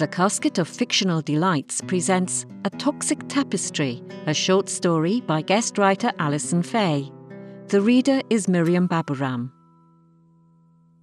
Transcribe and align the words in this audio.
The 0.00 0.08
Casket 0.08 0.56
of 0.56 0.66
Fictional 0.66 1.20
Delights 1.20 1.82
presents 1.82 2.46
A 2.64 2.70
Toxic 2.70 3.18
Tapestry, 3.28 4.02
a 4.24 4.32
short 4.32 4.70
story 4.70 5.20
by 5.20 5.42
guest 5.42 5.76
writer 5.76 6.10
Alyson 6.18 6.62
Faye. 6.62 7.12
The 7.66 7.82
reader 7.82 8.22
is 8.30 8.48
Miriam 8.48 8.88
Babooram. 8.88 9.52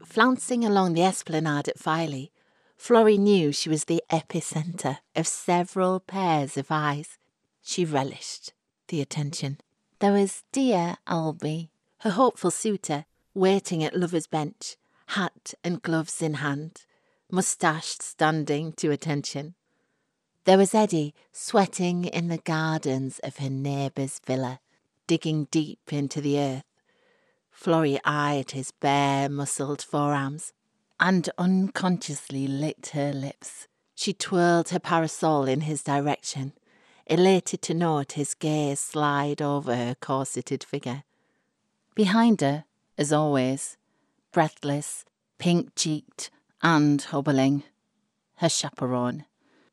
Flouncing 0.04 0.66
along 0.66 0.94
the 0.94 1.04
esplanade 1.04 1.68
at 1.68 1.78
Filey, 1.78 2.32
Florrie 2.76 3.20
knew 3.20 3.52
she 3.52 3.70
was 3.70 3.86
the 3.86 4.02
epicentre 4.10 4.98
of 5.16 5.28
several 5.28 6.00
pairs 6.00 6.58
of 6.58 6.72
eyes. 6.72 7.20
She 7.62 7.86
relished 7.86 8.54
the 8.88 9.00
attention. 9.00 9.60
There 10.00 10.14
was 10.14 10.44
dear 10.52 10.98
Albie, 11.08 11.70
her 12.00 12.10
hopeful 12.10 12.50
suitor, 12.50 13.06
waiting 13.36 13.84
at 13.84 13.96
lover's 13.96 14.26
bench, 14.26 14.76
hat 15.10 15.54
and 15.64 15.84
gloves 15.84 16.20
in 16.20 16.34
hand, 16.34 16.87
moustached 17.32 18.02
standing 18.02 18.72
to 18.74 18.92
attention. 18.92 19.56
There 20.46 20.58
was 20.58 20.74
Eddie 20.74 21.14
sweating 21.32 22.06
in 22.06 22.30
the 22.30 22.38
gardens 22.38 23.20
of 23.20 23.38
her 23.38 23.50
neighbour's 23.50 24.22
villa, 24.26 24.60
digging 25.06 25.48
deep 25.52 25.92
into 25.92 26.22
the 26.22 26.40
earth. 26.40 26.64
Florrie 27.52 28.00
eyed 28.06 28.52
his 28.52 28.72
bare, 28.72 29.28
muscled 29.28 29.82
forearms 29.82 30.54
and 31.00 31.30
unconsciously 31.38 32.48
licked 32.48 32.92
her 32.92 33.12
lips. 33.12 33.68
She 33.96 34.14
twirled 34.14 34.70
her 34.70 34.80
parasol 34.80 35.46
in 35.46 35.62
his 35.62 35.84
direction, 35.84 36.54
elated 37.06 37.62
to 37.64 37.74
note 37.74 38.14
his 38.14 38.34
gaze 38.34 38.80
slide 38.80 39.42
over 39.42 39.76
her 39.76 39.96
corseted 39.96 40.64
figure. 40.64 41.04
Behind 41.96 42.42
her, 42.42 42.66
as 42.98 43.12
always, 43.12 43.78
breathless, 44.32 45.04
pink 45.40 45.76
cheeked, 45.76 46.30
and 46.62 47.02
hobbling, 47.02 47.64
her 48.36 48.50
chaperone, 48.50 49.26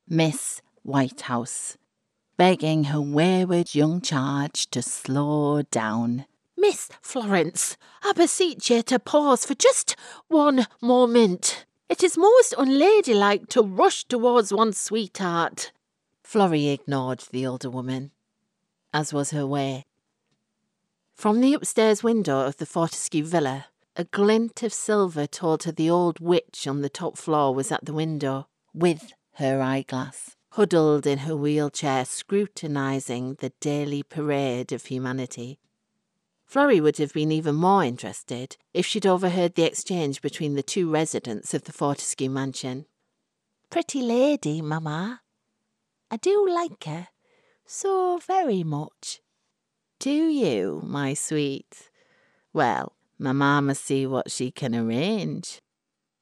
Miss 0.09 0.61
Whitehouse, 0.83 1.77
begging 2.37 2.85
her 2.85 3.01
wayward 3.01 3.75
young 3.75 4.01
charge 4.01 4.69
to 4.71 4.83
slow 4.83 5.63
down. 5.63 6.27
Miss 6.57 6.89
Florence, 7.01 7.77
I 8.03 8.13
beseech 8.13 8.71
you 8.71 8.83
to 8.83 8.99
pause 8.99 9.45
for 9.45 9.55
just 9.55 9.97
one 10.29 10.67
moment. 10.81 11.67
It 11.89 12.03
is 12.03 12.17
most 12.17 12.55
unladylike 12.57 13.49
to 13.51 13.63
rush 13.63 14.05
towards 14.05 14.53
one's 14.53 14.79
sweetheart. 14.79 15.73
Florrie 16.23 16.69
ignored 16.69 17.25
the 17.31 17.47
older 17.47 17.71
woman, 17.71 18.11
as 18.93 19.13
was 19.13 19.31
her 19.31 19.47
way. 19.47 19.85
From 21.15 21.41
the 21.41 21.55
upstairs 21.55 22.03
window 22.03 22.41
of 22.41 22.57
the 22.57 22.67
Fortescue 22.67 23.25
villa, 23.25 23.67
a 23.97 24.05
glint 24.05 24.63
of 24.63 24.73
silver 24.73 25.27
told 25.27 25.63
her 25.65 25.73
the 25.73 25.89
old 25.89 26.19
witch 26.21 26.67
on 26.67 26.83
the 26.83 26.89
top 26.89 27.17
floor 27.17 27.55
was 27.55 27.71
at 27.71 27.85
the 27.85 27.93
window, 27.93 28.49
with 28.73 29.13
her 29.35 29.61
eyeglass, 29.61 30.37
huddled 30.51 31.07
in 31.07 31.19
her 31.19 31.37
wheelchair, 31.37 32.05
scrutinising 32.05 33.37
the 33.41 33.53
daily 33.61 34.03
parade 34.03 34.73
of 34.73 34.87
humanity. 34.87 35.59
Florrie 36.47 36.81
would 36.81 36.99
have 36.99 37.13
been 37.13 37.33
even 37.33 37.55
more 37.55 37.83
interested 37.83 38.57
if 38.73 38.87
she'd 38.87 39.07
overheard 39.07 39.55
the 39.55 39.65
exchange 39.65 40.21
between 40.21 40.55
the 40.55 40.63
two 40.63 40.91
residents 40.91 41.55
of 41.55 41.65
the 41.65 41.73
Fortescue 41.73 42.31
mansion. 42.31 42.87
Pretty 43.71 44.03
lady, 44.03 44.61
mamma. 44.61 45.23
I 46.11 46.17
do 46.17 46.47
like 46.49 46.85
her 46.85 47.09
so 47.67 48.19
very 48.19 48.63
much. 48.63 49.21
Do 49.99 50.11
you, 50.11 50.83
my 50.85 51.15
sweet? 51.15 51.91
Well, 52.53 52.95
Mamma 53.25 53.63
must 53.63 53.85
see 53.85 54.07
what 54.07 54.31
she 54.31 54.51
can 54.51 54.75
arrange. 54.75 55.59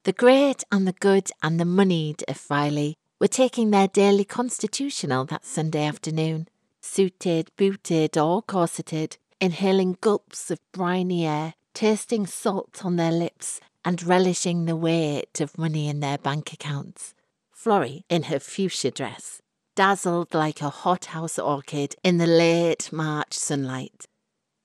The 0.05 0.13
great 0.13 0.65
and 0.73 0.87
the 0.87 0.93
good 0.95 1.31
and 1.43 1.61
the 1.61 1.65
moneyed 1.65 2.25
of 2.27 2.37
Filey 2.37 2.97
were 3.21 3.29
taking 3.29 3.71
their 3.71 3.89
daily 3.89 4.25
constitutional 4.25 5.25
that 5.27 5.45
Sunday 5.45 5.85
afternoon, 5.85 6.49
suited, 6.81 7.51
booted, 7.57 8.17
or 8.17 8.43
corseted, 8.43 9.17
inhaling 9.41 9.97
gulps 10.01 10.51
of 10.51 10.59
briny 10.73 11.27
air, 11.27 11.55
tasting 11.75 12.27
salt 12.27 12.85
on 12.85 12.97
their 12.97 13.13
lips, 13.13 13.61
and 13.85 14.03
relishing 14.03 14.65
the 14.65 14.77
weight 14.77 15.41
of 15.41 15.59
money 15.59 15.89
in 15.89 16.01
their 16.01 16.19
bank 16.19 16.53
accounts. 16.53 17.15
Florrie, 17.53 18.05
in 18.09 18.25
her 18.25 18.41
fuchsia 18.41 18.91
dress, 18.91 19.41
dazzled 19.75 20.35
like 20.35 20.61
a 20.61 20.71
hothouse 20.71 21.39
orchid 21.39 21.95
in 22.03 22.19
the 22.19 22.27
late 22.27 22.93
March 22.93 23.35
sunlight. 23.35 24.07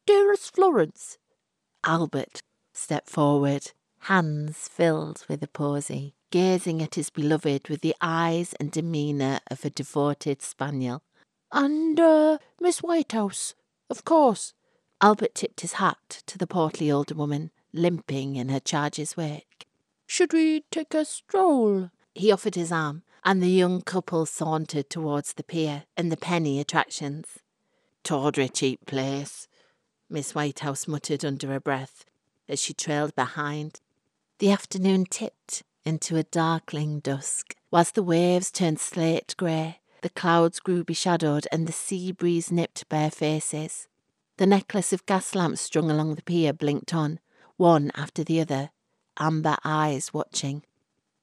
Dearest 0.06 0.56
Florence, 0.56 1.18
Albert 1.88 2.42
stepped 2.74 3.10
forward, 3.10 3.72
hands 4.02 4.68
filled 4.68 5.24
with 5.30 5.42
a 5.42 5.48
posy, 5.48 6.16
gazing 6.32 6.82
at 6.82 6.96
his 6.96 7.10
beloved 7.10 7.70
with 7.70 7.80
the 7.80 7.96
eyes 8.02 8.54
and 8.60 8.70
demeanour 8.70 9.40
of 9.50 9.64
a 9.64 9.70
devoted 9.70 10.42
spaniel. 10.42 11.02
And, 11.50 11.98
uh, 11.98 12.40
Miss 12.60 12.80
Whitehouse, 12.80 13.56
of 13.90 14.04
course. 14.04 14.54
Albert 15.00 15.34
tipped 15.34 15.62
his 15.62 15.74
hat 15.74 16.24
to 16.26 16.38
the 16.38 16.46
portly 16.46 16.92
older 16.92 17.16
woman, 17.16 17.52
limping 17.72 18.36
in 18.36 18.50
her 18.50 18.60
charge's 18.60 19.16
wake. 19.16 19.66
Should 20.06 20.34
we 20.34 20.66
take 20.70 20.94
a 20.94 21.06
stroll? 21.06 21.92
He 22.14 22.34
offered 22.34 22.56
his 22.56 22.72
arm, 22.72 23.04
and 23.24 23.42
the 23.42 23.48
young 23.48 23.82
couple 23.82 24.26
sauntered 24.26 24.90
towards 24.90 25.34
the 25.34 25.44
pier 25.44 25.86
and 25.96 26.12
the 26.12 26.18
penny 26.18 26.60
attractions. 26.60 27.40
Tawdry 28.04 28.50
cheap 28.50 28.86
place, 28.86 29.48
Miss 30.10 30.34
Whitehouse 30.34 30.88
muttered 30.88 31.26
under 31.26 31.48
her 31.48 31.60
breath 31.60 32.06
as 32.48 32.62
she 32.62 32.74
trailed 32.74 33.16
behind. 33.16 33.82
The 34.40 34.52
afternoon 34.52 35.06
tipped 35.06 35.64
into 35.84 36.16
a 36.16 36.24
darkling 36.24 37.00
dusk, 37.00 37.56
whilst 37.72 37.96
the 37.96 38.04
waves 38.04 38.52
turned 38.52 38.80
slate 38.80 39.36
grey, 39.38 39.80
the 40.02 40.10
clouds 40.10 40.60
grew 40.60 40.84
beshadowed, 40.84 41.48
and 41.52 41.68
the 41.68 41.74
sea 41.74 42.12
breeze 42.12 42.52
nipped 42.52 42.88
bare 42.88 43.12
faces. 43.12 43.88
The 44.38 44.46
necklace 44.46 44.94
of 44.94 45.06
gas 45.06 45.34
lamps 45.34 45.62
strung 45.62 45.90
along 45.90 46.16
the 46.16 46.22
pier 46.22 46.54
blinked 46.54 46.94
on, 46.94 47.20
one 47.58 47.92
after 47.96 48.24
the 48.24 48.40
other, 48.40 48.70
amber 49.20 49.58
eyes 49.64 50.14
watching. 50.14 50.64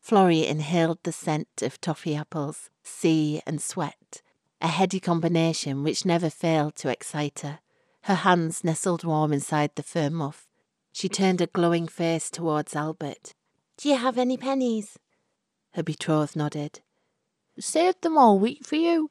Florrie 0.00 0.46
inhaled 0.46 0.98
the 1.04 1.12
scent 1.12 1.62
of 1.62 1.80
toffee 1.80 2.16
apples, 2.16 2.68
sea, 2.82 3.40
and 3.46 3.62
sweat, 3.62 4.20
a 4.60 4.68
heady 4.68 5.00
combination 5.00 5.82
which 5.82 6.04
never 6.04 6.28
failed 6.28 6.74
to 6.76 6.88
excite 6.88 7.40
her. 7.40 7.60
Her 8.04 8.16
hands 8.16 8.62
nestled 8.62 9.02
warm 9.02 9.32
inside 9.32 9.70
the 9.74 9.82
fur 9.82 10.10
muff. 10.10 10.46
She 10.92 11.08
turned 11.08 11.40
a 11.40 11.46
glowing 11.46 11.88
face 11.88 12.30
towards 12.30 12.76
Albert. 12.76 13.32
Do 13.78 13.88
you 13.88 13.96
have 13.96 14.18
any 14.18 14.36
pennies? 14.36 14.98
Her 15.72 15.82
betrothed 15.82 16.36
nodded. 16.36 16.80
Saved 17.58 18.02
them 18.02 18.18
all 18.18 18.38
week 18.38 18.62
for 18.62 18.76
you. 18.76 19.10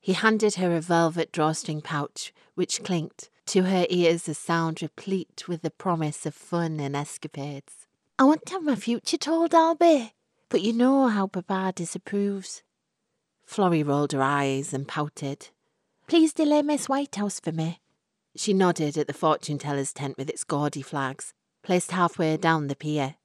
He 0.00 0.14
handed 0.14 0.54
her 0.54 0.74
a 0.74 0.80
velvet 0.80 1.32
drawstring 1.32 1.82
pouch, 1.82 2.32
which 2.54 2.82
clinked, 2.82 3.28
to 3.48 3.64
her 3.64 3.84
ears 3.90 4.26
a 4.26 4.32
sound 4.32 4.80
replete 4.80 5.46
with 5.46 5.60
the 5.60 5.70
promise 5.70 6.24
of 6.24 6.34
fun 6.34 6.80
and 6.80 6.96
escapades. 6.96 7.86
I 8.18 8.24
want 8.24 8.46
to 8.46 8.54
have 8.54 8.62
my 8.62 8.74
future 8.74 9.18
told, 9.18 9.50
Albie, 9.50 10.12
but 10.48 10.62
you 10.62 10.72
know 10.72 11.08
how 11.08 11.26
Papa 11.26 11.74
disapproves. 11.76 12.62
Florrie 13.44 13.82
rolled 13.82 14.12
her 14.12 14.22
eyes 14.22 14.72
and 14.72 14.88
pouted. 14.88 15.48
Please 16.06 16.32
delay 16.32 16.62
Miss 16.62 16.88
Whitehouse 16.88 17.38
for 17.38 17.52
me. 17.52 17.80
She 18.40 18.54
nodded 18.54 18.96
at 18.96 19.06
the 19.06 19.12
fortune 19.12 19.58
teller's 19.58 19.92
tent 19.92 20.16
with 20.16 20.30
its 20.30 20.44
gaudy 20.44 20.80
flags, 20.80 21.34
placed 21.62 21.90
halfway 21.90 22.38
down 22.38 22.68
the 22.68 22.74
pier, 22.74 23.16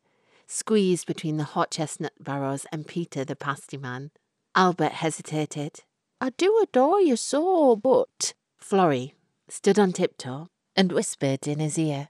squeezed 0.45 1.07
between 1.07 1.37
the 1.37 1.45
hot 1.45 1.71
chestnut 1.71 2.11
barrows 2.19 2.65
and 2.69 2.85
Peter 2.85 3.23
the 3.23 3.37
pasty 3.37 3.77
man. 3.77 4.11
Albert 4.55 4.91
hesitated. 4.91 5.85
I 6.19 6.31
do 6.31 6.59
adore 6.61 6.99
you 6.99 7.15
so, 7.15 7.77
but. 7.77 8.33
Florrie 8.57 9.13
stood 9.47 9.79
on 9.79 9.93
tiptoe 9.93 10.49
and 10.75 10.91
whispered 10.91 11.47
in 11.47 11.59
his 11.59 11.79
ear. 11.79 12.09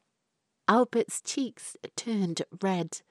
Albert's 0.67 1.21
cheeks 1.21 1.77
turned 1.95 2.41
red. 2.59 3.01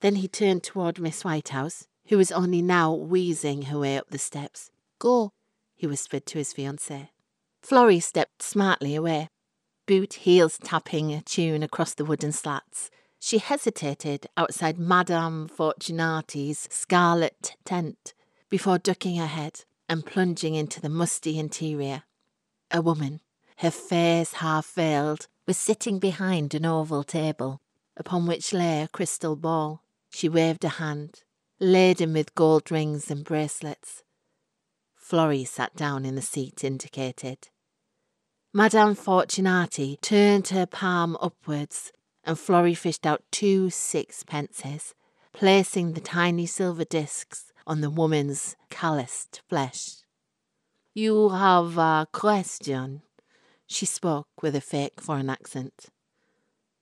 Then 0.00 0.14
he 0.14 0.28
turned 0.28 0.62
toward 0.62 0.98
Miss 0.98 1.26
Whitehouse, 1.26 1.86
who 2.06 2.16
was 2.16 2.32
only 2.32 2.62
now 2.62 2.94
wheezing 2.94 3.64
her 3.64 3.78
way 3.78 3.98
up 3.98 4.08
the 4.08 4.18
steps. 4.18 4.70
Go, 4.98 5.34
he 5.74 5.86
whispered 5.86 6.24
to 6.24 6.38
his 6.38 6.54
fiancée. 6.54 7.10
Florrie 7.60 8.00
stepped 8.00 8.42
smartly 8.42 8.94
away, 8.94 9.28
boot 9.92 10.14
heels 10.14 10.56
tapping 10.56 11.12
a 11.12 11.20
tune 11.20 11.62
across 11.62 11.92
the 11.92 12.04
wooden 12.06 12.32
slats. 12.32 12.90
She 13.20 13.36
hesitated 13.36 14.26
outside 14.38 14.78
Madame 14.78 15.50
Fortunati's 15.50 16.66
scarlet 16.70 17.56
tent 17.66 18.14
before 18.48 18.78
ducking 18.78 19.16
her 19.16 19.26
head 19.26 19.66
and 19.90 20.06
plunging 20.06 20.54
into 20.54 20.80
the 20.80 20.88
musty 20.88 21.38
interior. 21.38 22.04
A 22.70 22.80
woman, 22.80 23.20
her 23.58 23.70
face 23.70 24.32
half 24.32 24.72
veiled, 24.72 25.28
was 25.46 25.58
sitting 25.58 25.98
behind 25.98 26.54
an 26.54 26.64
oval 26.64 27.04
table, 27.04 27.60
upon 27.94 28.26
which 28.26 28.54
lay 28.54 28.80
a 28.80 28.88
crystal 28.88 29.36
ball. 29.36 29.82
She 30.08 30.26
waved 30.26 30.64
a 30.64 30.70
hand, 30.80 31.22
laden 31.60 32.14
with 32.14 32.34
gold 32.34 32.70
rings 32.70 33.10
and 33.10 33.26
bracelets. 33.26 34.04
Florrie 34.96 35.44
sat 35.44 35.76
down 35.76 36.06
in 36.06 36.14
the 36.14 36.22
seat 36.22 36.64
indicated. 36.64 37.50
Madame 38.54 38.94
Fortunati 38.94 39.98
turned 40.02 40.48
her 40.48 40.66
palm 40.66 41.16
upwards, 41.22 41.90
and 42.22 42.38
Florrie 42.38 42.74
fished 42.74 43.06
out 43.06 43.22
two 43.30 43.70
sixpences, 43.70 44.92
placing 45.32 45.94
the 45.94 46.02
tiny 46.02 46.44
silver 46.44 46.84
discs 46.84 47.50
on 47.66 47.80
the 47.80 47.88
woman's 47.88 48.54
calloused 48.68 49.40
flesh. 49.48 50.02
You 50.92 51.30
have 51.30 51.78
a 51.78 52.06
question? 52.12 53.00
She 53.66 53.86
spoke 53.86 54.28
with 54.42 54.54
a 54.54 54.60
fake 54.60 55.00
foreign 55.00 55.30
accent. 55.30 55.86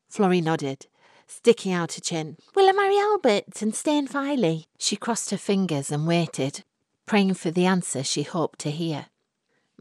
Florrie 0.08 0.40
nodded, 0.40 0.88
sticking 1.28 1.72
out 1.72 1.92
her 1.92 2.00
chin. 2.00 2.36
Will 2.56 2.68
I 2.68 2.72
marry 2.72 2.98
Albert 2.98 3.62
and 3.62 3.76
stay 3.76 3.96
in 3.96 4.08
Filey? 4.08 4.66
She 4.76 4.96
crossed 4.96 5.30
her 5.30 5.36
fingers 5.36 5.92
and 5.92 6.04
waited, 6.04 6.64
praying 7.06 7.34
for 7.34 7.52
the 7.52 7.66
answer 7.66 8.02
she 8.02 8.24
hoped 8.24 8.58
to 8.60 8.72
hear. 8.72 9.06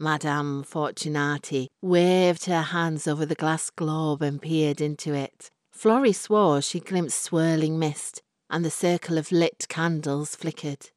Madame 0.02 0.64
Fortunati 0.64 1.68
waved 1.82 2.46
her 2.46 2.62
hands 2.62 3.06
over 3.06 3.26
the 3.26 3.34
glass 3.34 3.68
globe 3.68 4.22
and 4.22 4.40
peered 4.40 4.80
into 4.80 5.12
it. 5.12 5.50
Florrie 5.70 6.14
swore 6.14 6.62
she 6.62 6.80
glimpsed 6.80 7.20
swirling 7.20 7.78
mist, 7.78 8.22
and 8.48 8.64
the 8.64 8.70
circle 8.70 9.18
of 9.18 9.30
lit 9.30 9.66
candles 9.68 10.34
flickered. 10.34 10.88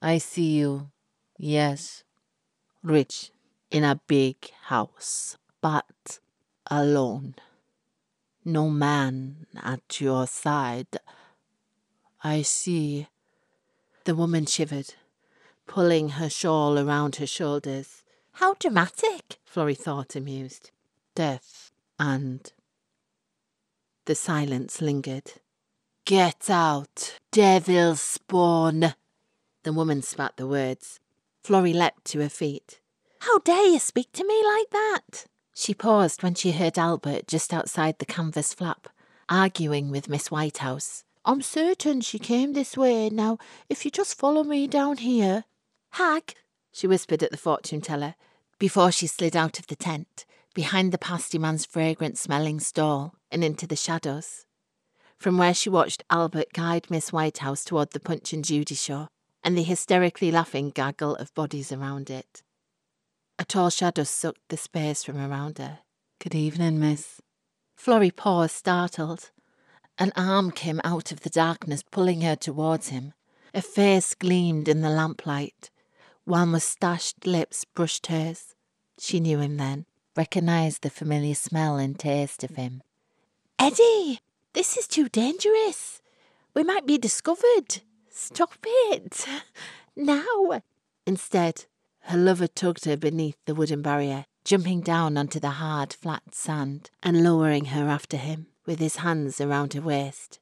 I 0.00 0.16
see 0.16 0.56
you, 0.56 0.90
yes. 1.36 2.02
Rich, 2.82 3.30
in 3.70 3.84
a 3.84 4.00
big 4.06 4.36
house, 4.68 5.36
but 5.60 6.18
alone. 6.70 7.34
No 8.42 8.70
man 8.70 9.46
at 9.62 10.00
your 10.00 10.26
side. 10.26 10.96
I 12.24 12.40
see. 12.40 13.08
The 14.04 14.14
woman 14.14 14.46
shivered 14.46 14.94
pulling 15.72 16.10
her 16.10 16.28
shawl 16.28 16.78
around 16.78 17.16
her 17.16 17.26
shoulders. 17.26 18.02
How 18.32 18.52
dramatic, 18.60 19.38
Florrie 19.42 19.74
thought, 19.74 20.14
amused. 20.14 20.70
Death 21.14 21.70
and. 21.98 22.52
The 24.04 24.14
silence 24.14 24.82
lingered. 24.82 25.32
Get 26.04 26.50
out, 26.50 27.18
devil 27.30 27.96
spawn! 27.96 28.94
The 29.62 29.72
woman 29.72 30.02
spat 30.02 30.36
the 30.36 30.46
words. 30.46 31.00
Florrie 31.42 31.72
leapt 31.72 32.04
to 32.08 32.20
her 32.20 32.28
feet. 32.28 32.78
How 33.20 33.38
dare 33.38 33.68
you 33.68 33.78
speak 33.78 34.12
to 34.12 34.26
me 34.26 34.44
like 34.44 34.68
that? 34.72 35.24
She 35.54 35.72
paused 35.72 36.22
when 36.22 36.34
she 36.34 36.52
heard 36.52 36.76
Albert 36.76 37.26
just 37.26 37.54
outside 37.54 37.98
the 37.98 38.04
canvas 38.04 38.52
flap, 38.52 38.88
arguing 39.26 39.90
with 39.90 40.10
Miss 40.10 40.30
Whitehouse. 40.30 41.04
I'm 41.24 41.40
certain 41.40 42.02
she 42.02 42.18
came 42.18 42.52
this 42.52 42.76
way. 42.76 43.08
Now, 43.08 43.38
if 43.70 43.86
you 43.86 43.90
just 43.90 44.18
follow 44.18 44.44
me 44.44 44.66
down 44.66 44.98
here, 44.98 45.44
Hag, 45.92 46.34
she 46.72 46.86
whispered 46.86 47.22
at 47.22 47.30
the 47.30 47.36
fortune 47.36 47.80
teller 47.80 48.14
before 48.58 48.92
she 48.92 49.06
slid 49.06 49.36
out 49.36 49.58
of 49.58 49.66
the 49.66 49.76
tent, 49.76 50.24
behind 50.54 50.92
the 50.92 50.98
pasty 50.98 51.38
man's 51.38 51.66
fragrant 51.66 52.16
smelling 52.16 52.60
stall, 52.60 53.14
and 53.30 53.42
into 53.42 53.66
the 53.66 53.76
shadows. 53.76 54.46
From 55.18 55.36
where 55.36 55.54
she 55.54 55.68
watched 55.68 56.04
Albert 56.10 56.52
guide 56.52 56.90
Miss 56.90 57.12
Whitehouse 57.12 57.64
toward 57.64 57.90
the 57.90 58.00
Punch 58.00 58.32
and 58.32 58.44
Judy 58.44 58.74
show 58.74 59.08
and 59.44 59.56
the 59.56 59.62
hysterically 59.62 60.30
laughing 60.30 60.70
gaggle 60.70 61.16
of 61.16 61.34
bodies 61.34 61.72
around 61.72 62.08
it. 62.08 62.42
A 63.38 63.44
tall 63.44 63.70
shadow 63.70 64.04
sucked 64.04 64.48
the 64.48 64.56
space 64.56 65.02
from 65.02 65.18
around 65.18 65.58
her. 65.58 65.80
Good 66.20 66.34
evening, 66.34 66.78
miss. 66.78 67.20
Florrie 67.76 68.10
paused, 68.10 68.54
startled. 68.54 69.30
An 69.98 70.12
arm 70.16 70.52
came 70.52 70.80
out 70.84 71.10
of 71.10 71.20
the 71.20 71.30
darkness, 71.30 71.82
pulling 71.82 72.20
her 72.20 72.36
towards 72.36 72.88
him. 72.88 73.12
A 73.52 73.60
face 73.60 74.14
gleamed 74.14 74.68
in 74.68 74.80
the 74.80 74.88
lamplight, 74.88 75.70
while 76.24 76.46
moustached 76.46 77.26
lips 77.26 77.64
brushed 77.64 78.06
hers. 78.06 78.54
She 78.98 79.20
knew 79.20 79.40
him 79.40 79.56
then, 79.56 79.86
recognized 80.16 80.82
the 80.82 80.90
familiar 80.90 81.34
smell 81.34 81.76
and 81.76 81.98
taste 81.98 82.44
of 82.44 82.56
him. 82.56 82.82
Eddie, 83.58 84.20
this 84.52 84.76
is 84.76 84.86
too 84.86 85.08
dangerous. 85.08 86.00
We 86.54 86.62
might 86.62 86.86
be 86.86 86.98
discovered. 86.98 87.82
Stop 88.10 88.58
it. 88.64 89.26
Now. 89.94 90.62
Instead, 91.06 91.66
her 92.04 92.16
lover 92.16 92.46
tugged 92.46 92.86
her 92.86 92.96
beneath 92.96 93.36
the 93.44 93.54
wooden 93.54 93.82
barrier, 93.82 94.24
jumping 94.44 94.80
down 94.80 95.18
onto 95.18 95.38
the 95.38 95.50
hard, 95.50 95.92
flat 95.92 96.34
sand 96.34 96.90
and 97.02 97.22
lowering 97.22 97.66
her 97.66 97.88
after 97.88 98.16
him 98.16 98.46
with 98.64 98.78
his 98.78 98.96
hands 98.96 99.40
around 99.40 99.74
her 99.74 99.80
waist. 99.82 100.38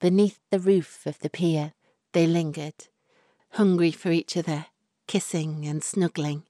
Beneath 0.00 0.38
the 0.50 0.60
roof 0.60 1.04
of 1.06 1.18
the 1.18 1.30
pier, 1.30 1.72
they 2.12 2.26
lingered, 2.26 2.88
hungry 3.52 3.90
for 3.90 4.10
each 4.10 4.36
other, 4.36 4.66
kissing 5.12 5.66
and 5.66 5.84
snuggling. 5.84 6.42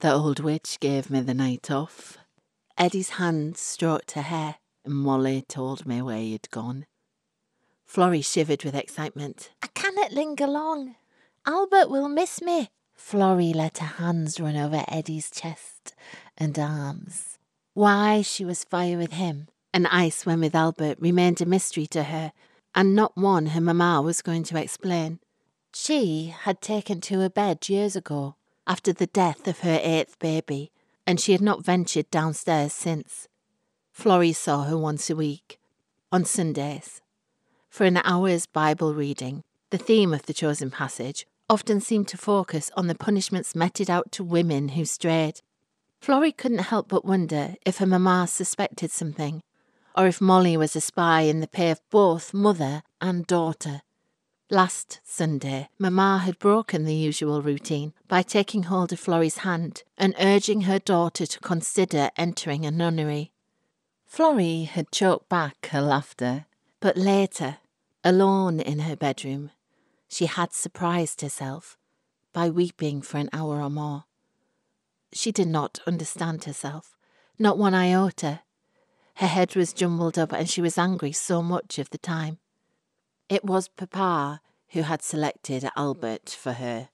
The 0.00 0.12
old 0.12 0.40
witch 0.40 0.76
gave 0.78 1.08
me 1.08 1.22
the 1.22 1.32
night 1.32 1.70
off. 1.70 2.18
Eddie's 2.76 3.16
hand 3.16 3.56
stroked 3.56 4.10
her 4.10 4.20
hair, 4.20 4.56
and 4.84 4.92
Molly 4.92 5.40
told 5.48 5.86
me 5.86 6.02
where 6.02 6.20
you'd 6.20 6.50
gone. 6.50 6.84
Florrie 7.86 8.20
shivered 8.20 8.62
with 8.62 8.74
excitement. 8.74 9.52
I 9.62 9.68
cannot 9.68 10.12
linger 10.12 10.46
long. 10.46 10.96
Albert 11.46 11.88
will 11.88 12.10
miss 12.10 12.42
me. 12.42 12.68
Florrie 12.94 13.54
let 13.54 13.78
her 13.78 14.04
hands 14.04 14.38
run 14.38 14.56
over 14.56 14.84
Eddie's 14.86 15.30
chest 15.30 15.94
and 16.36 16.58
arms. 16.58 17.38
Why 17.72 18.20
she 18.20 18.44
was 18.44 18.64
fire 18.64 18.98
with 18.98 19.14
him 19.14 19.48
and 19.72 19.86
ice 19.86 20.26
when 20.26 20.40
with 20.40 20.54
Albert 20.54 20.98
remained 21.00 21.40
a 21.40 21.46
mystery 21.46 21.86
to 21.86 22.02
her, 22.02 22.32
and 22.74 22.94
not 22.94 23.16
one 23.16 23.46
her 23.46 23.62
mamma 23.62 24.02
was 24.02 24.20
going 24.20 24.42
to 24.42 24.60
explain. 24.60 25.20
She 25.74 26.26
had 26.26 26.60
taken 26.60 27.00
to 27.02 27.20
her 27.20 27.30
bed 27.30 27.68
years 27.68 27.94
ago, 27.94 28.36
after 28.66 28.92
the 28.92 29.06
death 29.06 29.46
of 29.46 29.60
her 29.60 29.80
eighth 29.82 30.18
baby, 30.18 30.72
and 31.06 31.20
she 31.20 31.32
had 31.32 31.40
not 31.40 31.64
ventured 31.64 32.10
downstairs 32.10 32.72
since. 32.72 33.28
Florrie 33.92 34.32
saw 34.32 34.64
her 34.64 34.76
once 34.76 35.10
a 35.10 35.16
week, 35.16 35.58
on 36.12 36.24
Sundays. 36.24 37.00
For 37.68 37.84
an 37.84 37.98
hour's 38.04 38.46
Bible 38.46 38.94
reading, 38.94 39.44
the 39.70 39.78
theme 39.78 40.12
of 40.12 40.26
the 40.26 40.34
chosen 40.34 40.70
passage 40.70 41.26
often 41.50 41.80
seemed 41.80 42.08
to 42.08 42.16
focus 42.16 42.70
on 42.76 42.86
the 42.86 42.94
punishments 42.94 43.54
meted 43.54 43.90
out 43.90 44.12
to 44.12 44.24
women 44.24 44.70
who 44.70 44.84
strayed. 44.84 45.40
Florrie 46.00 46.32
couldn't 46.32 46.58
help 46.58 46.88
but 46.88 47.04
wonder 47.04 47.56
if 47.64 47.78
her 47.78 47.86
mamma 47.86 48.26
suspected 48.26 48.90
something, 48.90 49.42
or 49.96 50.06
if 50.06 50.20
Molly 50.20 50.56
was 50.56 50.76
a 50.76 50.80
spy 50.80 51.22
in 51.22 51.40
the 51.40 51.48
pay 51.48 51.70
of 51.70 51.80
both 51.90 52.32
mother 52.32 52.82
and 53.00 53.26
daughter. 53.26 53.82
Last 54.50 55.00
Sunday, 55.04 55.68
Mamma 55.78 56.22
had 56.24 56.38
broken 56.38 56.86
the 56.86 56.94
usual 56.94 57.42
routine 57.42 57.92
by 58.08 58.22
taking 58.22 58.62
hold 58.62 58.94
of 58.94 58.98
Florrie's 58.98 59.38
hand 59.38 59.82
and 59.98 60.14
urging 60.18 60.62
her 60.62 60.78
daughter 60.78 61.26
to 61.26 61.40
consider 61.40 62.10
entering 62.16 62.64
a 62.64 62.70
nunnery. 62.70 63.30
Florrie 64.06 64.62
had 64.62 64.90
choked 64.90 65.28
back 65.28 65.66
her 65.66 65.82
laughter, 65.82 66.46
but 66.80 66.96
later, 66.96 67.58
alone 68.02 68.58
in 68.58 68.78
her 68.78 68.96
bedroom, 68.96 69.50
she 70.08 70.24
had 70.24 70.54
surprised 70.54 71.20
herself 71.20 71.76
by 72.32 72.48
weeping 72.48 73.02
for 73.02 73.18
an 73.18 73.28
hour 73.34 73.60
or 73.60 73.68
more. 73.68 74.04
She 75.12 75.30
did 75.30 75.48
not 75.48 75.78
understand 75.86 76.44
herself, 76.44 76.96
not 77.38 77.58
one 77.58 77.74
iota. 77.74 78.40
Her 79.16 79.26
head 79.26 79.54
was 79.54 79.74
jumbled 79.74 80.18
up 80.18 80.32
and 80.32 80.48
she 80.48 80.62
was 80.62 80.78
angry 80.78 81.12
so 81.12 81.42
much 81.42 81.78
of 81.78 81.90
the 81.90 81.98
time. 81.98 82.38
It 83.28 83.44
was 83.44 83.68
Papa 83.68 84.40
who 84.70 84.82
had 84.82 85.02
selected 85.02 85.68
Albert 85.76 86.30
for 86.30 86.52
her. 86.54 86.88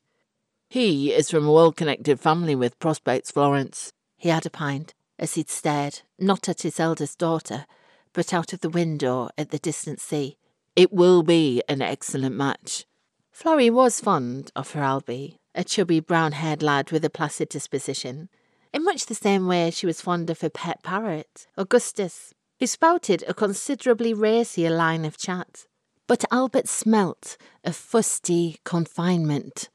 He 0.69 1.13
is 1.13 1.31
from 1.31 1.47
a 1.47 1.53
well 1.53 1.71
connected 1.71 2.19
family 2.19 2.55
with 2.55 2.79
prospects, 2.79 3.31
Florence, 3.31 3.93
he 4.17 4.31
had 4.31 4.47
opined, 4.47 4.95
as 5.19 5.35
he'd 5.35 5.51
stared, 5.51 6.01
not 6.19 6.49
at 6.49 6.63
his 6.63 6.81
eldest 6.81 7.19
daughter, 7.19 7.67
but 8.13 8.33
out 8.33 8.53
of 8.53 8.61
the 8.61 8.71
window 8.71 9.29
at 9.37 9.51
the 9.51 9.59
distant 9.59 10.01
sea. 10.01 10.37
It 10.75 10.93
will 10.93 11.23
be 11.23 11.63
an 11.69 11.83
excellent 11.83 12.35
match. 12.35 12.85
Florrie 13.31 13.71
was 13.71 14.01
fond 14.01 14.51
of 14.57 14.73
her 14.73 14.81
Albie, 14.83 15.37
a 15.55 15.63
chubby 15.63 16.01
brown 16.01 16.33
haired 16.33 16.63
lad 16.63 16.91
with 16.91 17.05
a 17.05 17.11
placid 17.11 17.49
disposition, 17.49 18.29
in 18.73 18.83
much 18.83 19.07
the 19.07 19.15
same 19.15 19.47
way 19.47 19.71
she 19.71 19.87
was 19.87 20.01
fond 20.01 20.31
of 20.31 20.41
her 20.41 20.51
pet 20.51 20.83
parrot, 20.83 21.47
Augustus, 21.57 22.35
who 22.59 22.67
spouted 22.67 23.23
a 23.29 23.35
considerably 23.35 24.13
racier 24.13 24.71
line 24.71 25.05
of 25.05 25.17
chat. 25.17 25.67
But 26.07 26.25
Albert 26.31 26.69
smelt 26.69 27.39
of 27.65 27.75
fusty 27.75 28.59
confinement, 28.65 29.71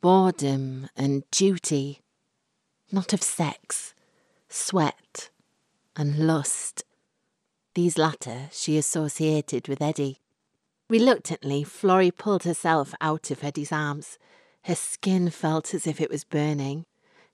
boredom, 0.00 0.88
and 0.96 1.28
duty, 1.32 2.00
not 2.92 3.12
of 3.12 3.22
sex, 3.22 3.94
sweat, 4.48 5.30
and 5.96 6.26
lust. 6.26 6.84
These 7.74 7.98
latter 7.98 8.48
she 8.52 8.78
associated 8.78 9.66
with 9.66 9.82
Eddie. 9.82 10.20
Reluctantly, 10.88 11.64
Florrie 11.64 12.10
pulled 12.10 12.44
herself 12.44 12.94
out 13.00 13.30
of 13.30 13.42
Eddie's 13.42 13.72
arms. 13.72 14.18
Her 14.64 14.74
skin 14.76 15.30
felt 15.30 15.74
as 15.74 15.86
if 15.86 16.00
it 16.00 16.10
was 16.10 16.22
burning. 16.22 16.84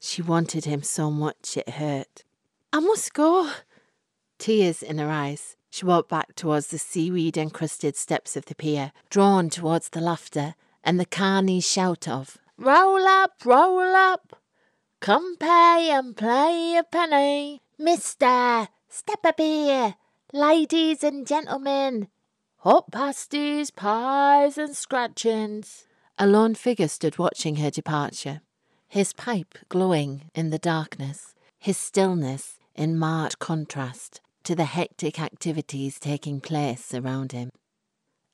She 0.01 0.23
wanted 0.23 0.65
him 0.65 0.83
so 0.83 1.11
much 1.11 1.57
it 1.57 1.71
hurt. 1.71 2.25
I 2.73 2.81
must 2.81 3.13
go. 3.13 3.51
Tears 4.39 4.83
in 4.83 4.99
her 4.99 5.11
eyes. 5.11 5.57
She 5.71 5.85
walked 5.85 6.09
back 6.09 6.35
towards 6.35 6.69
the 6.69 6.79
seaweed 6.79 7.37
encrusted 7.37 7.97
steps 7.97 8.37
of 8.37 8.47
the 8.47 8.55
pier, 8.55 8.93
drawn 9.11 9.51
towards 9.51 9.91
the 9.91 10.01
laughter 10.01 10.55
and 10.83 10.99
the 10.99 11.07
carny 11.07 11.61
shout 11.61 12.09
of 12.09 12.39
Roll 12.57 13.07
up, 13.07 13.35
roll 13.45 13.95
up, 13.95 14.41
come 15.01 15.37
pay 15.37 15.91
and 15.93 16.17
play 16.17 16.77
a 16.77 16.83
penny. 16.83 17.61
Mister, 17.79 18.69
step 18.89 19.21
up 19.25 19.39
here, 19.39 19.95
ladies 20.33 21.05
and 21.05 21.27
gentlemen, 21.27 22.09
hot 22.59 22.91
pasties, 22.91 23.71
pies 23.71 24.59
and 24.59 24.75
scratchings. 24.75 25.87
A 26.19 26.27
lone 26.27 26.57
figure 26.57 26.89
stood 26.89 27.19
watching 27.19 27.57
her 27.57 27.71
departure, 27.71 28.41
his 28.89 29.13
pipe 29.13 29.59
glowing 29.69 30.31
in 30.35 30.51
the 30.51 30.59
darkness, 30.59 31.35
his 31.59 31.77
stillness 31.77 32.59
in 32.75 32.99
marked 32.99 33.39
contrast 33.39 34.21
to 34.49 34.55
the 34.55 34.65
hectic 34.65 35.21
activities 35.21 36.01
taking 36.01 36.41
place 36.41 36.95
around 36.95 37.33
him. 37.33 37.51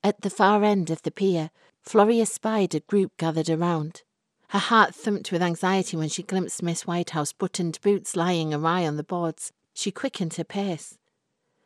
At 0.01 0.21
the 0.21 0.29
far 0.29 0.63
end 0.63 0.89
of 0.89 1.01
the 1.01 1.11
pier, 1.11 1.49
Florrie 1.81 2.21
espied 2.21 2.73
a 2.73 2.79
group 2.79 3.17
gathered 3.17 3.49
around. 3.49 4.03
Her 4.51 4.59
heart 4.59 4.95
thumped 4.95 5.33
with 5.33 5.41
anxiety 5.41 5.97
when 5.97 6.07
she 6.07 6.23
glimpsed 6.23 6.63
Miss 6.63 6.87
Whitehouse 6.87 7.33
buttoned 7.33 7.79
boots 7.81 8.15
lying 8.15 8.53
awry 8.53 8.87
on 8.87 8.95
the 8.95 9.03
boards. 9.03 9.51
She 9.73 9.91
quickened 9.91 10.35
her 10.35 10.45
pace. 10.45 10.97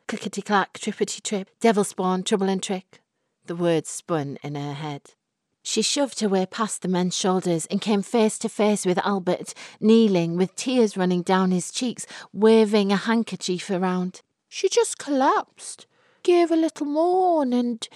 Clickety 0.08 0.42
clack, 0.42 0.72
trippity 0.80 1.22
trip, 1.22 1.48
devil 1.60 1.84
spawn, 1.84 2.24
trouble 2.24 2.48
and 2.48 2.60
trick. 2.60 3.00
The 3.46 3.54
words 3.54 3.88
spun 3.88 4.36
in 4.42 4.56
her 4.56 4.74
head. 4.74 5.14
She 5.62 5.80
shoved 5.80 6.18
her 6.18 6.28
way 6.28 6.44
past 6.44 6.82
the 6.82 6.88
men's 6.88 7.16
shoulders 7.16 7.66
and 7.66 7.80
came 7.80 8.02
face 8.02 8.36
to 8.40 8.48
face 8.48 8.84
with 8.84 8.98
Albert, 9.06 9.54
kneeling, 9.78 10.36
with 10.36 10.56
tears 10.56 10.96
running 10.96 11.22
down 11.22 11.52
his 11.52 11.70
cheeks, 11.70 12.04
waving 12.32 12.90
a 12.90 12.96
handkerchief 12.96 13.70
around. 13.70 14.22
She 14.52 14.68
just 14.68 14.98
collapsed, 14.98 15.86
gave 16.24 16.50
a 16.50 16.56
little 16.56 16.84
moan, 16.84 17.52
and. 17.52 17.88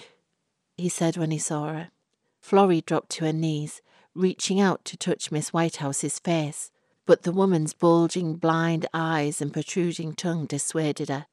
he 0.77 0.87
said 0.87 1.17
when 1.17 1.29
he 1.31 1.37
saw 1.37 1.67
her. 1.67 1.91
Florrie 2.39 2.79
dropped 2.79 3.09
to 3.11 3.25
her 3.25 3.33
knees, 3.33 3.81
reaching 4.13 4.61
out 4.61 4.85
to 4.85 4.95
touch 4.95 5.33
Miss 5.33 5.49
Whitehouse's 5.49 6.17
face, 6.17 6.71
but 7.05 7.23
the 7.23 7.33
woman's 7.33 7.73
bulging 7.73 8.37
blind 8.37 8.85
eyes 8.93 9.41
and 9.41 9.51
protruding 9.51 10.13
tongue 10.13 10.45
dissuaded 10.45 11.09
her. 11.09 11.25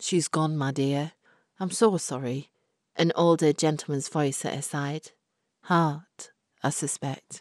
She's 0.00 0.26
gone, 0.26 0.56
my 0.56 0.72
dear. 0.72 1.12
I'm 1.60 1.70
so 1.70 1.96
sorry. 1.96 2.50
An 2.96 3.12
older 3.14 3.52
gentleman's 3.52 4.08
voice 4.08 4.44
at 4.44 4.54
her 4.56 4.62
side. 4.62 5.12
Heart, 5.62 6.32
I 6.64 6.70
suspect. 6.70 7.40